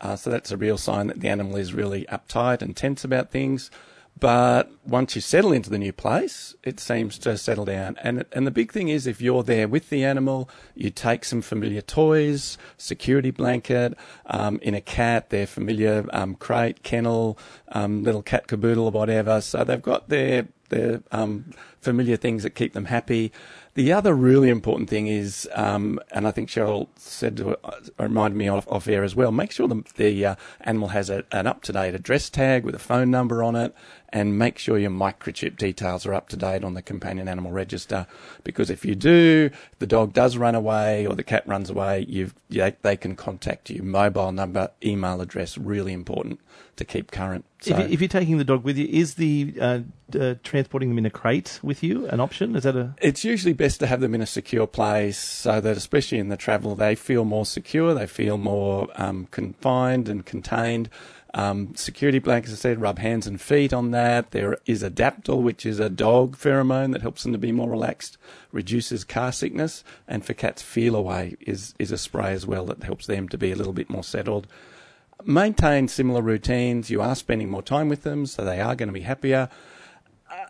Uh, 0.00 0.16
so, 0.16 0.28
that's 0.28 0.50
a 0.50 0.56
real 0.56 0.76
sign 0.76 1.06
that 1.06 1.20
the 1.20 1.28
animal 1.28 1.54
is 1.54 1.72
really 1.72 2.04
uptight 2.06 2.62
and 2.62 2.76
tense 2.76 3.04
about 3.04 3.30
things. 3.30 3.70
But 4.18 4.70
once 4.86 5.16
you 5.16 5.20
settle 5.20 5.52
into 5.52 5.70
the 5.70 5.78
new 5.78 5.92
place, 5.92 6.54
it 6.62 6.78
seems 6.78 7.18
to 7.18 7.36
settle 7.36 7.64
down. 7.64 7.96
And 8.02 8.24
and 8.32 8.46
the 8.46 8.52
big 8.52 8.72
thing 8.72 8.88
is 8.88 9.06
if 9.06 9.20
you're 9.20 9.42
there 9.42 9.66
with 9.66 9.90
the 9.90 10.04
animal, 10.04 10.48
you 10.74 10.90
take 10.90 11.24
some 11.24 11.42
familiar 11.42 11.80
toys, 11.80 12.56
security 12.78 13.32
blanket, 13.32 13.94
um, 14.26 14.60
in 14.62 14.74
a 14.74 14.80
cat, 14.80 15.30
their 15.30 15.46
familiar 15.46 16.06
um, 16.12 16.36
crate, 16.36 16.82
kennel, 16.84 17.38
um, 17.72 18.04
little 18.04 18.22
cat 18.22 18.46
caboodle 18.46 18.86
or 18.86 18.92
whatever. 18.92 19.40
So 19.40 19.64
they've 19.64 19.82
got 19.82 20.08
their 20.08 20.46
their 20.68 21.02
um, 21.12 21.50
familiar 21.80 22.16
things 22.16 22.42
that 22.42 22.50
keep 22.50 22.72
them 22.72 22.86
happy. 22.86 23.32
The 23.74 23.92
other 23.92 24.14
really 24.14 24.50
important 24.50 24.88
thing 24.88 25.08
is, 25.08 25.48
um, 25.54 25.98
and 26.12 26.28
I 26.28 26.30
think 26.30 26.48
Cheryl 26.48 26.88
said 26.96 27.36
to 27.38 27.58
uh, 27.64 27.80
reminded 27.98 28.36
me 28.36 28.48
off, 28.48 28.66
off 28.68 28.86
air 28.86 29.02
as 29.02 29.16
well. 29.16 29.32
Make 29.32 29.50
sure 29.50 29.66
the, 29.66 29.82
the 29.96 30.26
uh, 30.26 30.34
animal 30.60 30.88
has 30.88 31.10
a, 31.10 31.24
an 31.32 31.46
up 31.46 31.62
to 31.62 31.72
date 31.72 31.94
address 31.94 32.30
tag 32.30 32.64
with 32.64 32.74
a 32.74 32.78
phone 32.78 33.10
number 33.10 33.42
on 33.42 33.56
it, 33.56 33.74
and 34.14 34.38
make 34.38 34.58
sure 34.58 34.78
your 34.78 34.92
microchip 34.92 35.56
details 35.56 36.06
are 36.06 36.14
up 36.14 36.28
to 36.28 36.36
date 36.36 36.62
on 36.62 36.74
the 36.74 36.82
companion 36.82 37.26
animal 37.26 37.50
register. 37.50 38.06
Because 38.44 38.70
if 38.70 38.84
you 38.84 38.94
do, 38.94 39.50
the 39.80 39.88
dog 39.88 40.12
does 40.12 40.36
run 40.36 40.54
away 40.54 41.04
or 41.04 41.16
the 41.16 41.24
cat 41.24 41.42
runs 41.48 41.68
away, 41.68 42.06
you've, 42.08 42.32
yeah, 42.48 42.70
they 42.82 42.96
can 42.96 43.16
contact 43.16 43.70
you. 43.70 43.82
Mobile 43.82 44.30
number, 44.30 44.70
email 44.84 45.20
address, 45.20 45.58
really 45.58 45.92
important 45.92 46.38
to 46.76 46.84
keep 46.84 47.10
current. 47.10 47.44
So, 47.60 47.72
If, 47.72 47.78
you, 47.78 47.94
if 47.94 48.00
you're 48.00 48.08
taking 48.08 48.38
the 48.38 48.44
dog 48.44 48.62
with 48.62 48.78
you, 48.78 48.86
is 48.86 49.14
the 49.14 49.54
uh, 49.60 49.80
uh, 50.18 50.34
transporting 50.44 50.90
them 50.90 50.98
in 50.98 51.06
a 51.06 51.10
crate 51.10 51.58
with 51.64 51.82
you 51.82 52.06
an 52.06 52.20
option? 52.20 52.54
Is 52.54 52.62
that 52.62 52.76
a 52.76 52.94
it's 53.00 53.24
usually 53.24 53.52
best 53.52 53.80
to 53.80 53.88
have 53.88 54.00
them 54.00 54.14
in 54.14 54.20
a 54.20 54.26
secure 54.26 54.68
place 54.68 55.18
so 55.18 55.60
that, 55.60 55.76
especially 55.76 56.18
in 56.18 56.28
the 56.28 56.36
travel, 56.36 56.76
they 56.76 56.94
feel 56.94 57.24
more 57.24 57.46
secure, 57.46 57.94
they 57.94 58.06
feel 58.06 58.38
more 58.38 58.88
um, 58.94 59.26
confined 59.32 60.08
and 60.08 60.24
contained. 60.24 60.88
Um, 61.36 61.74
security 61.74 62.20
blankets, 62.20 62.52
as 62.52 62.60
I 62.60 62.62
said, 62.62 62.80
rub 62.80 63.00
hands 63.00 63.26
and 63.26 63.40
feet 63.40 63.72
on 63.72 63.90
that. 63.90 64.30
There 64.30 64.56
is 64.66 64.84
Adaptil, 64.84 65.42
which 65.42 65.66
is 65.66 65.80
a 65.80 65.90
dog 65.90 66.36
pheromone 66.36 66.92
that 66.92 67.02
helps 67.02 67.24
them 67.24 67.32
to 67.32 67.38
be 67.38 67.50
more 67.50 67.68
relaxed, 67.68 68.16
reduces 68.52 69.02
car 69.02 69.32
sickness, 69.32 69.82
and 70.06 70.24
for 70.24 70.32
cats, 70.32 70.62
Feliway 70.62 71.36
is, 71.40 71.74
is 71.76 71.90
a 71.90 71.98
spray 71.98 72.32
as 72.32 72.46
well 72.46 72.64
that 72.66 72.84
helps 72.84 73.06
them 73.06 73.28
to 73.28 73.36
be 73.36 73.50
a 73.50 73.56
little 73.56 73.72
bit 73.72 73.90
more 73.90 74.04
settled. 74.04 74.46
Maintain 75.24 75.88
similar 75.88 76.22
routines. 76.22 76.90
You 76.90 77.02
are 77.02 77.16
spending 77.16 77.50
more 77.50 77.62
time 77.62 77.88
with 77.88 78.02
them, 78.02 78.26
so 78.26 78.44
they 78.44 78.60
are 78.60 78.76
going 78.76 78.88
to 78.88 78.92
be 78.92 79.00
happier 79.00 79.48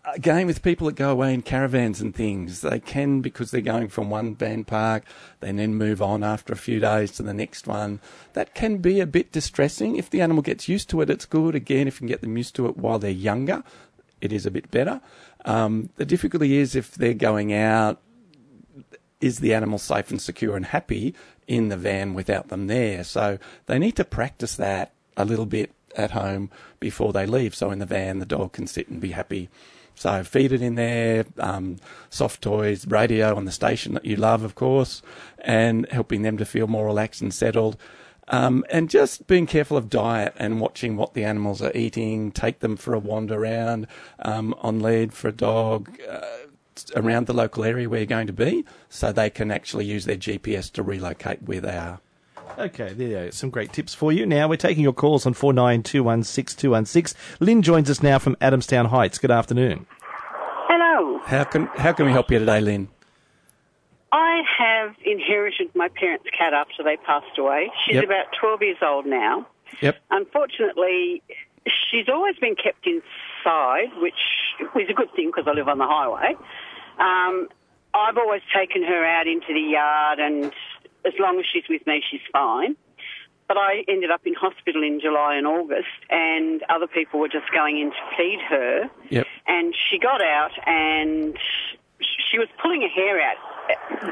again 0.04 0.46
with 0.46 0.62
people 0.62 0.86
that 0.86 0.96
go 0.96 1.10
away 1.10 1.34
in 1.34 1.42
caravans 1.42 2.00
and 2.00 2.14
things. 2.14 2.60
They 2.60 2.80
can 2.80 3.20
because 3.20 3.50
they're 3.50 3.60
going 3.60 3.88
from 3.88 4.10
one 4.10 4.34
van 4.34 4.64
park 4.64 5.04
they 5.40 5.52
then 5.52 5.74
move 5.74 6.00
on 6.00 6.22
after 6.22 6.52
a 6.52 6.56
few 6.56 6.80
days 6.80 7.10
to 7.12 7.22
the 7.22 7.34
next 7.34 7.66
one. 7.66 8.00
That 8.32 8.54
can 8.54 8.78
be 8.78 9.00
a 9.00 9.06
bit 9.06 9.32
distressing. 9.32 9.96
If 9.96 10.10
the 10.10 10.20
animal 10.20 10.42
gets 10.42 10.68
used 10.68 10.90
to 10.90 11.00
it 11.00 11.10
it's 11.10 11.26
good. 11.26 11.54
Again 11.54 11.88
if 11.88 11.96
you 11.96 11.98
can 12.00 12.08
get 12.08 12.20
them 12.20 12.36
used 12.36 12.54
to 12.56 12.66
it 12.66 12.76
while 12.76 12.98
they're 12.98 13.10
younger 13.10 13.62
it 14.20 14.32
is 14.32 14.46
a 14.46 14.50
bit 14.50 14.70
better. 14.70 15.00
Um, 15.44 15.90
the 15.96 16.06
difficulty 16.06 16.56
is 16.56 16.74
if 16.74 16.94
they're 16.94 17.14
going 17.14 17.52
out 17.52 18.00
is 19.20 19.38
the 19.38 19.54
animal 19.54 19.78
safe 19.78 20.10
and 20.10 20.20
secure 20.20 20.56
and 20.56 20.66
happy 20.66 21.14
in 21.46 21.68
the 21.68 21.76
van 21.76 22.14
without 22.14 22.48
them 22.48 22.66
there? 22.66 23.04
So 23.04 23.38
they 23.66 23.78
need 23.78 23.96
to 23.96 24.04
practice 24.04 24.56
that 24.56 24.92
a 25.16 25.24
little 25.24 25.46
bit 25.46 25.70
at 25.96 26.12
home 26.12 26.50
before 26.80 27.12
they 27.12 27.26
leave. 27.26 27.54
So 27.54 27.70
in 27.70 27.78
the 27.78 27.86
van, 27.86 28.18
the 28.18 28.26
dog 28.26 28.52
can 28.52 28.66
sit 28.66 28.88
and 28.88 29.00
be 29.00 29.10
happy. 29.10 29.48
So 29.94 30.24
feed 30.24 30.52
it 30.52 30.60
in 30.60 30.74
there, 30.74 31.24
um, 31.38 31.76
soft 32.10 32.42
toys, 32.42 32.86
radio 32.86 33.36
on 33.36 33.44
the 33.44 33.52
station 33.52 33.94
that 33.94 34.04
you 34.04 34.16
love, 34.16 34.42
of 34.42 34.54
course, 34.54 35.02
and 35.38 35.88
helping 35.90 36.22
them 36.22 36.36
to 36.38 36.44
feel 36.44 36.66
more 36.66 36.86
relaxed 36.86 37.22
and 37.22 37.32
settled. 37.32 37.76
Um, 38.28 38.64
and 38.70 38.88
just 38.88 39.26
being 39.26 39.46
careful 39.46 39.76
of 39.76 39.90
diet 39.90 40.34
and 40.36 40.60
watching 40.60 40.96
what 40.96 41.14
the 41.14 41.24
animals 41.24 41.60
are 41.60 41.72
eating. 41.74 42.32
Take 42.32 42.60
them 42.60 42.76
for 42.76 42.94
a 42.94 42.98
wander 42.98 43.42
around 43.42 43.86
um, 44.18 44.54
on 44.58 44.80
lead 44.80 45.12
for 45.12 45.28
a 45.28 45.32
dog. 45.32 45.98
Uh, 46.08 46.20
around 46.96 47.28
the 47.28 47.32
local 47.32 47.62
area 47.62 47.88
where 47.88 48.00
you're 48.00 48.06
going 48.06 48.26
to 48.26 48.32
be, 48.32 48.64
so 48.88 49.12
they 49.12 49.30
can 49.30 49.52
actually 49.52 49.84
use 49.84 50.06
their 50.06 50.16
GPS 50.16 50.72
to 50.72 50.82
relocate 50.82 51.40
where 51.42 51.60
they 51.60 51.76
are. 51.76 52.00
Okay, 52.58 52.92
there 52.92 53.08
you 53.08 53.14
go. 53.14 53.30
Some 53.30 53.50
great 53.50 53.72
tips 53.72 53.94
for 53.94 54.12
you. 54.12 54.24
Now 54.26 54.48
we're 54.48 54.56
taking 54.56 54.82
your 54.84 54.92
calls 54.92 55.26
on 55.26 55.34
four 55.34 55.52
nine 55.52 55.82
two 55.82 56.02
one 56.04 56.22
six 56.22 56.54
two 56.54 56.70
one 56.70 56.86
six. 56.86 57.14
Lynn 57.40 57.62
joins 57.62 57.90
us 57.90 58.02
now 58.02 58.18
from 58.18 58.36
Adamstown 58.36 58.86
Heights. 58.86 59.18
Good 59.18 59.30
afternoon. 59.32 59.86
Hello. 60.68 61.18
How 61.24 61.44
can 61.44 61.66
how 61.66 61.92
can 61.92 62.06
we 62.06 62.12
help 62.12 62.30
you 62.30 62.38
today, 62.38 62.60
Lynn? 62.60 62.88
I 64.12 64.42
have 64.58 64.94
inherited 65.04 65.74
my 65.74 65.88
parents' 65.88 66.26
cat 66.38 66.54
after 66.54 66.84
they 66.84 66.96
passed 66.98 67.36
away. 67.38 67.72
She's 67.84 67.96
Yep. 67.96 68.04
about 68.04 68.26
12 68.40 68.62
years 68.62 68.76
old 68.80 69.06
now. 69.06 69.46
Yep. 69.80 69.96
Unfortunately, 70.12 71.20
she's 71.90 72.08
always 72.08 72.36
been 72.36 72.54
kept 72.54 72.86
inside, 72.86 73.90
which 74.00 74.14
is 74.76 74.88
a 74.88 74.92
good 74.94 75.12
thing 75.16 75.28
because 75.34 75.48
I 75.48 75.52
live 75.52 75.66
on 75.68 75.78
the 75.78 75.86
highway. 75.88 76.36
Um, 77.00 77.48
I've 77.92 78.16
always 78.16 78.42
taken 78.56 78.84
her 78.84 79.04
out 79.04 79.26
into 79.26 79.52
the 79.52 79.60
yard, 79.60 80.20
and 80.20 80.52
as 81.06 81.12
long 81.18 81.38
as 81.38 81.44
she's 81.50 81.64
with 81.68 81.86
me, 81.86 82.02
she's 82.10 82.20
fine. 82.32 82.76
But 83.46 83.58
I 83.58 83.84
ended 83.88 84.10
up 84.10 84.22
in 84.24 84.32
hospital 84.34 84.82
in 84.82 85.00
July 85.00 85.36
and 85.36 85.46
August, 85.46 86.00
and 86.08 86.62
other 86.70 86.86
people 86.86 87.20
were 87.20 87.28
just 87.28 87.50
going 87.52 87.78
in 87.78 87.90
to 87.90 87.96
feed 88.16 88.40
her. 88.48 88.90
Yep. 89.10 89.26
And 89.46 89.74
she 89.74 89.98
got 89.98 90.22
out, 90.22 90.52
and 90.66 91.36
she 92.00 92.38
was 92.38 92.48
pulling 92.62 92.80
her 92.80 92.88
hair 92.88 93.20
out 93.20 93.36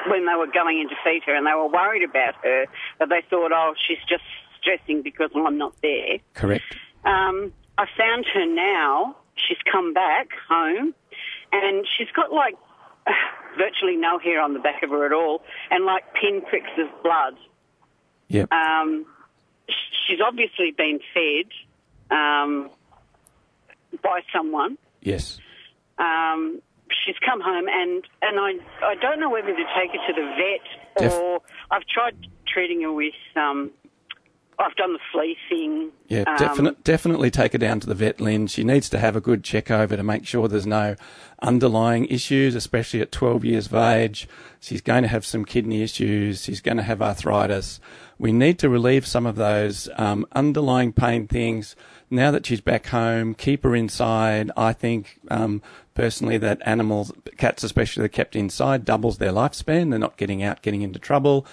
when 0.09 0.27
they 0.27 0.35
were 0.35 0.47
going 0.53 0.81
in 0.81 0.89
to 0.91 0.95
feed 1.03 1.23
her, 1.25 1.35
and 1.35 1.47
they 1.47 1.55
were 1.55 1.69
worried 1.69 2.03
about 2.03 2.35
her. 2.45 2.67
But 2.99 3.09
they 3.09 3.23
thought, 3.31 3.53
oh, 3.53 3.75
she's 3.87 4.05
just 4.07 4.25
stressing 4.61 5.03
because 5.03 5.31
I'm 5.35 5.57
not 5.57 5.75
there. 5.81 6.19
Correct. 6.35 6.65
Um, 7.05 7.53
I 7.79 7.87
found 7.97 8.27
her 8.35 8.47
now. 8.47 9.17
She's 9.35 9.59
come 9.71 9.95
back 9.95 10.29
home, 10.47 10.95
and 11.53 11.87
she's 11.97 12.11
got 12.15 12.33
like 12.33 12.55
virtually 13.57 13.97
no 13.97 14.19
hair 14.19 14.41
on 14.41 14.55
the 14.55 14.61
back 14.61 14.83
of 14.83 14.91
her 14.91 15.07
at 15.07 15.13
all, 15.13 15.43
and 15.71 15.85
like 15.85 16.05
pinpricks 16.15 16.71
of 16.79 17.03
blood. 17.03 17.35
Yep. 18.29 18.51
Um, 18.53 19.07
she's 20.07 20.21
obviously 20.25 20.73
been 20.77 21.01
fed 21.13 22.17
um, 22.17 22.71
by 24.03 24.21
someone. 24.35 24.79
yes. 25.01 25.39
Um, 25.99 26.61
she's 27.05 27.17
come 27.25 27.41
home, 27.41 27.67
and, 27.69 28.03
and 28.23 28.39
I 28.41 28.53
I 28.85 28.95
don't 28.97 29.21
know 29.21 29.31
whether 29.31 29.49
to 29.55 29.65
take 29.79 29.93
her 29.93 30.07
to 30.07 30.13
the 30.13 30.35
vet 30.37 31.05
Def- 31.11 31.13
or 31.21 31.41
I've 31.71 31.87
tried 31.87 32.17
treating 32.47 32.83
her 32.83 32.93
with 32.93 33.15
um, 33.37 33.71
I've 34.59 34.77
done 34.77 34.93
the 34.93 34.99
fleecing. 35.11 35.91
Yeah, 36.09 36.25
um, 36.27 36.37
definite, 36.37 36.85
definitely 36.85 37.31
take 37.31 37.53
her 37.53 37.59
down 37.59 37.81
to 37.81 37.87
the 37.87 37.95
vet, 37.95 38.21
Lynn. 38.21 38.47
She 38.47 38.65
needs 38.65 38.89
to 38.91 38.99
have 38.99 39.17
a 39.17 39.21
good 39.21 39.43
check 39.43 39.71
over 39.71 39.97
to 39.97 40.03
make 40.03 40.27
sure 40.27 40.47
there's 40.47 40.67
no 40.67 40.95
underlying 41.41 42.07
issues, 42.07 42.55
especially 42.55 43.01
at 43.01 43.11
12 43.11 43.45
years 43.45 43.67
of 43.67 43.75
age. 43.75 44.29
She's 44.61 44.81
going 44.81 45.03
to 45.03 45.09
have 45.09 45.25
some 45.25 45.45
kidney 45.45 45.83
issues. 45.83 46.45
She's 46.45 46.61
going 46.61 46.77
to 46.77 46.83
have 46.83 47.03
arthritis. 47.03 47.81
We 48.19 48.33
need 48.33 48.59
to 48.61 48.69
relieve 48.69 49.07
some 49.07 49.27
of 49.27 49.37
those 49.37 49.89
um, 49.97 50.27
underlying 50.33 50.93
pain 50.93 51.27
things. 51.27 51.75
Now 52.11 52.31
that 52.31 52.47
she's 52.47 52.61
back 52.61 52.87
home, 52.87 53.35
keep 53.35 53.65
her 53.65 53.75
inside. 53.75 54.51
I 54.57 54.75
think 54.75 55.19
um, 55.29 55.63
personally 55.95 56.39
that 56.39 56.61
animals, 56.65 57.11
cats 57.37 57.65
especially, 57.65 58.03
that 58.03 58.07
are 58.07 58.09
kept 58.11 58.37
inside 58.37 58.85
doubles 58.85 59.19
their 59.19 59.33
lifespan. 59.33 59.91
They're 59.91 59.99
not 59.99 60.19
getting 60.19 60.43
out, 60.43 60.63
getting 60.63 60.83
into 60.83 60.99
trouble. 60.99 61.47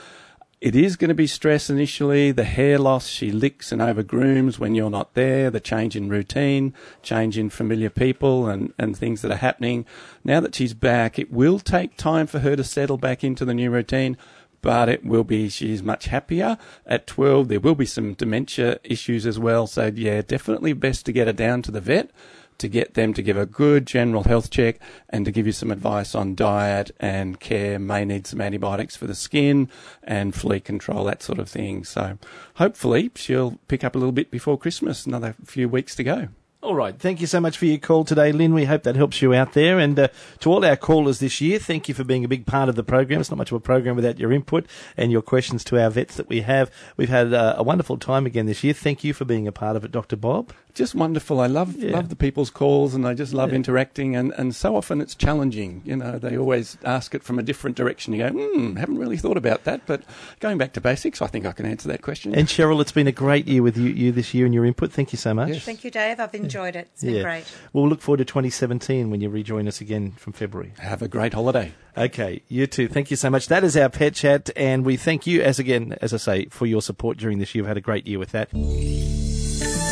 It 0.61 0.75
is 0.75 0.97
going 0.97 1.07
to 1.07 1.15
be 1.15 1.25
stress 1.25 1.69
initially. 1.69 2.33
The 2.33 2.43
hair 2.43 2.77
loss, 2.77 3.07
she 3.07 3.31
licks 3.31 3.71
and 3.71 3.81
overgrooms 3.81 4.59
when 4.59 4.75
you're 4.75 4.89
not 4.89 5.13
there. 5.13 5.49
The 5.49 5.61
change 5.61 5.95
in 5.95 6.09
routine, 6.09 6.73
change 7.01 7.37
in 7.37 7.49
familiar 7.49 7.89
people 7.89 8.49
and, 8.49 8.73
and 8.77 8.97
things 8.97 9.21
that 9.21 9.31
are 9.31 9.37
happening. 9.37 9.85
Now 10.21 10.41
that 10.41 10.55
she's 10.55 10.73
back, 10.73 11.17
it 11.17 11.31
will 11.31 11.59
take 11.59 11.95
time 11.95 12.27
for 12.27 12.39
her 12.39 12.57
to 12.57 12.63
settle 12.65 12.97
back 12.97 13.23
into 13.23 13.45
the 13.45 13.53
new 13.53 13.71
routine, 13.71 14.17
but 14.61 14.89
it 14.89 15.05
will 15.05 15.23
be, 15.23 15.47
she's 15.47 15.81
much 15.81 16.07
happier. 16.07 16.57
At 16.85 17.07
12, 17.07 17.47
there 17.47 17.61
will 17.61 17.75
be 17.75 17.85
some 17.85 18.13
dementia 18.13 18.81
issues 18.83 19.25
as 19.25 19.39
well. 19.39 19.65
So 19.65 19.89
yeah, 19.95 20.21
definitely 20.21 20.73
best 20.73 21.05
to 21.05 21.13
get 21.13 21.27
her 21.27 21.33
down 21.33 21.61
to 21.61 21.71
the 21.71 21.79
vet 21.79 22.11
to 22.59 22.67
get 22.67 22.93
them 22.93 23.13
to 23.13 23.21
give 23.21 23.37
a 23.37 23.45
good 23.45 23.85
general 23.85 24.23
health 24.23 24.49
check 24.49 24.79
and 25.09 25.25
to 25.25 25.31
give 25.31 25.45
you 25.45 25.51
some 25.51 25.71
advice 25.71 26.15
on 26.15 26.35
diet 26.35 26.91
and 26.99 27.39
care. 27.39 27.79
May 27.79 28.05
need 28.05 28.27
some 28.27 28.41
antibiotics 28.41 28.95
for 28.95 29.07
the 29.07 29.15
skin 29.15 29.69
and 30.03 30.35
flea 30.35 30.59
control, 30.59 31.03
that 31.05 31.23
sort 31.23 31.39
of 31.39 31.49
thing. 31.49 31.83
So 31.83 32.17
hopefully 32.55 33.11
she'll 33.15 33.59
pick 33.67 33.83
up 33.83 33.95
a 33.95 33.97
little 33.97 34.11
bit 34.11 34.31
before 34.31 34.57
Christmas. 34.57 35.05
Another 35.05 35.35
few 35.43 35.67
weeks 35.67 35.95
to 35.95 36.03
go. 36.03 36.27
All 36.61 36.75
right. 36.75 36.93
Thank 36.99 37.21
you 37.21 37.27
so 37.27 37.39
much 37.39 37.57
for 37.57 37.65
your 37.65 37.77
call 37.77 38.03
today, 38.03 38.33
Lynn. 38.33 38.53
We 38.53 38.65
hope 38.65 38.83
that 38.83 38.97
helps 38.97 39.21
you 39.21 39.33
out 39.33 39.53
there. 39.53 39.79
And 39.79 39.97
uh, 39.97 40.09
to 40.41 40.51
all 40.51 40.65
our 40.65 40.75
callers 40.75 41.19
this 41.19 41.39
year, 41.39 41.57
thank 41.57 41.87
you 41.87 41.95
for 41.95 42.03
being 42.03 42.25
a 42.25 42.27
big 42.27 42.45
part 42.45 42.67
of 42.67 42.75
the 42.75 42.83
program. 42.83 43.21
It's 43.21 43.31
not 43.31 43.37
much 43.37 43.51
of 43.51 43.55
a 43.55 43.59
program 43.61 43.95
without 43.95 44.19
your 44.19 44.33
input 44.33 44.65
and 44.97 45.09
your 45.09 45.21
questions 45.21 45.63
to 45.65 45.81
our 45.81 45.89
vets 45.89 46.17
that 46.17 46.27
we 46.27 46.41
have. 46.41 46.69
We've 46.97 47.07
had 47.07 47.33
uh, 47.33 47.55
a 47.57 47.63
wonderful 47.63 47.97
time 47.97 48.25
again 48.25 48.45
this 48.45 48.61
year. 48.61 48.73
Thank 48.73 49.05
you 49.05 49.13
for 49.13 49.23
being 49.23 49.47
a 49.47 49.53
part 49.53 49.77
of 49.77 49.85
it, 49.85 49.91
Dr. 49.93 50.17
Bob. 50.17 50.51
Just 50.75 50.93
wonderful. 50.95 51.39
I 51.39 51.47
love 51.47 51.75
Yeah. 51.77 51.91
love 51.93 52.09
the 52.09 52.15
people's 52.15 52.49
calls 52.49 52.93
and 52.93 53.07
I 53.07 53.13
just 53.13 53.33
love 53.33 53.49
Yeah. 53.49 53.55
interacting 53.55 54.15
and, 54.15 54.33
and 54.37 54.53
so 54.53 54.75
often 54.75 54.99
it's 55.01 55.15
challenging. 55.15 55.81
You 55.85 55.95
know, 55.95 56.19
they 56.19 56.37
always 56.37 56.77
ask 56.83 57.15
it 57.15 57.23
from 57.23 57.39
a 57.39 57.43
different 57.43 57.75
direction. 57.77 58.13
You 58.13 58.29
go, 58.29 58.29
hmm, 58.29 58.75
haven't 58.75 58.97
really 58.97 59.17
thought 59.17 59.35
about 59.37 59.63
that, 59.63 59.81
but 59.85 60.03
going 60.41 60.57
back 60.57 60.73
to 60.73 60.81
basics, 60.81 61.21
I 61.21 61.27
think 61.27 61.45
I 61.45 61.53
can 61.53 61.65
answer 61.65 61.87
that 61.87 62.01
question. 62.01 62.35
And 62.35 62.47
Cheryl, 62.47 62.81
it's 62.81 62.91
been 62.91 63.07
a 63.07 63.11
great 63.13 63.47
year 63.47 63.63
with 63.63 63.77
you, 63.77 63.89
you 63.89 64.11
this 64.11 64.33
year 64.33 64.45
and 64.45 64.53
your 64.53 64.65
input. 64.65 64.91
Thank 64.91 65.11
you 65.13 65.17
so 65.17 65.33
much. 65.33 65.49
Yes. 65.49 65.63
Thank 65.63 65.83
you, 65.83 65.89
Dave. 65.91 66.19
I've 66.19 66.35
enjoyed 66.35 66.48
it. 66.55 66.89
It's 66.93 67.03
been 67.03 67.23
great. 67.23 67.45
We'll 67.73 67.87
look 67.87 68.01
forward 68.01 68.17
to 68.17 68.25
2017 68.25 69.09
when 69.09 69.21
you 69.21 69.29
rejoin 69.29 69.67
us 69.67 69.81
again 69.81 70.11
from 70.11 70.33
February. 70.33 70.73
Have 70.79 71.01
a 71.01 71.07
great 71.07 71.33
holiday. 71.33 71.73
Okay, 71.97 72.41
you 72.47 72.67
too. 72.67 72.87
Thank 72.87 73.11
you 73.11 73.17
so 73.17 73.29
much. 73.29 73.47
That 73.47 73.63
is 73.63 73.75
our 73.75 73.89
pet 73.89 74.15
chat, 74.15 74.49
and 74.55 74.85
we 74.85 74.97
thank 74.97 75.27
you, 75.27 75.41
as 75.41 75.59
again, 75.59 75.97
as 76.01 76.13
I 76.13 76.17
say, 76.17 76.45
for 76.45 76.65
your 76.65 76.81
support 76.81 77.17
during 77.17 77.39
this 77.39 77.53
year. 77.53 77.63
You've 77.63 77.67
had 77.67 77.77
a 77.77 77.81
great 77.81 78.07
year 78.07 78.19
with 78.19 78.31
that. 78.31 78.49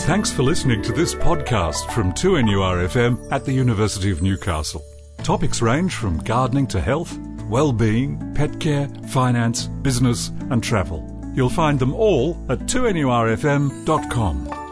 Thanks 0.06 0.32
for 0.32 0.43
listening 0.43 0.82
to 0.84 0.93
this 0.93 1.13
podcast 1.13 1.91
from 1.91 2.13
2NURFM 2.13 3.32
at 3.32 3.43
the 3.43 3.52
University 3.52 4.10
of 4.10 4.22
Newcastle. 4.22 4.82
Topics 5.24 5.62
range 5.62 5.96
from 5.96 6.20
gardening 6.20 6.67
to 6.67 6.80
health, 6.80 7.17
well-being, 7.50 8.34
pet 8.34 8.58
care, 8.62 8.88
finance, 9.10 9.67
business 9.67 10.30
and 10.50 10.63
travel. 10.63 11.13
You'll 11.36 11.50
find 11.50 11.78
them 11.78 11.93
all 11.93 12.38
at 12.50 12.60
2NURFM.com. 12.60 14.67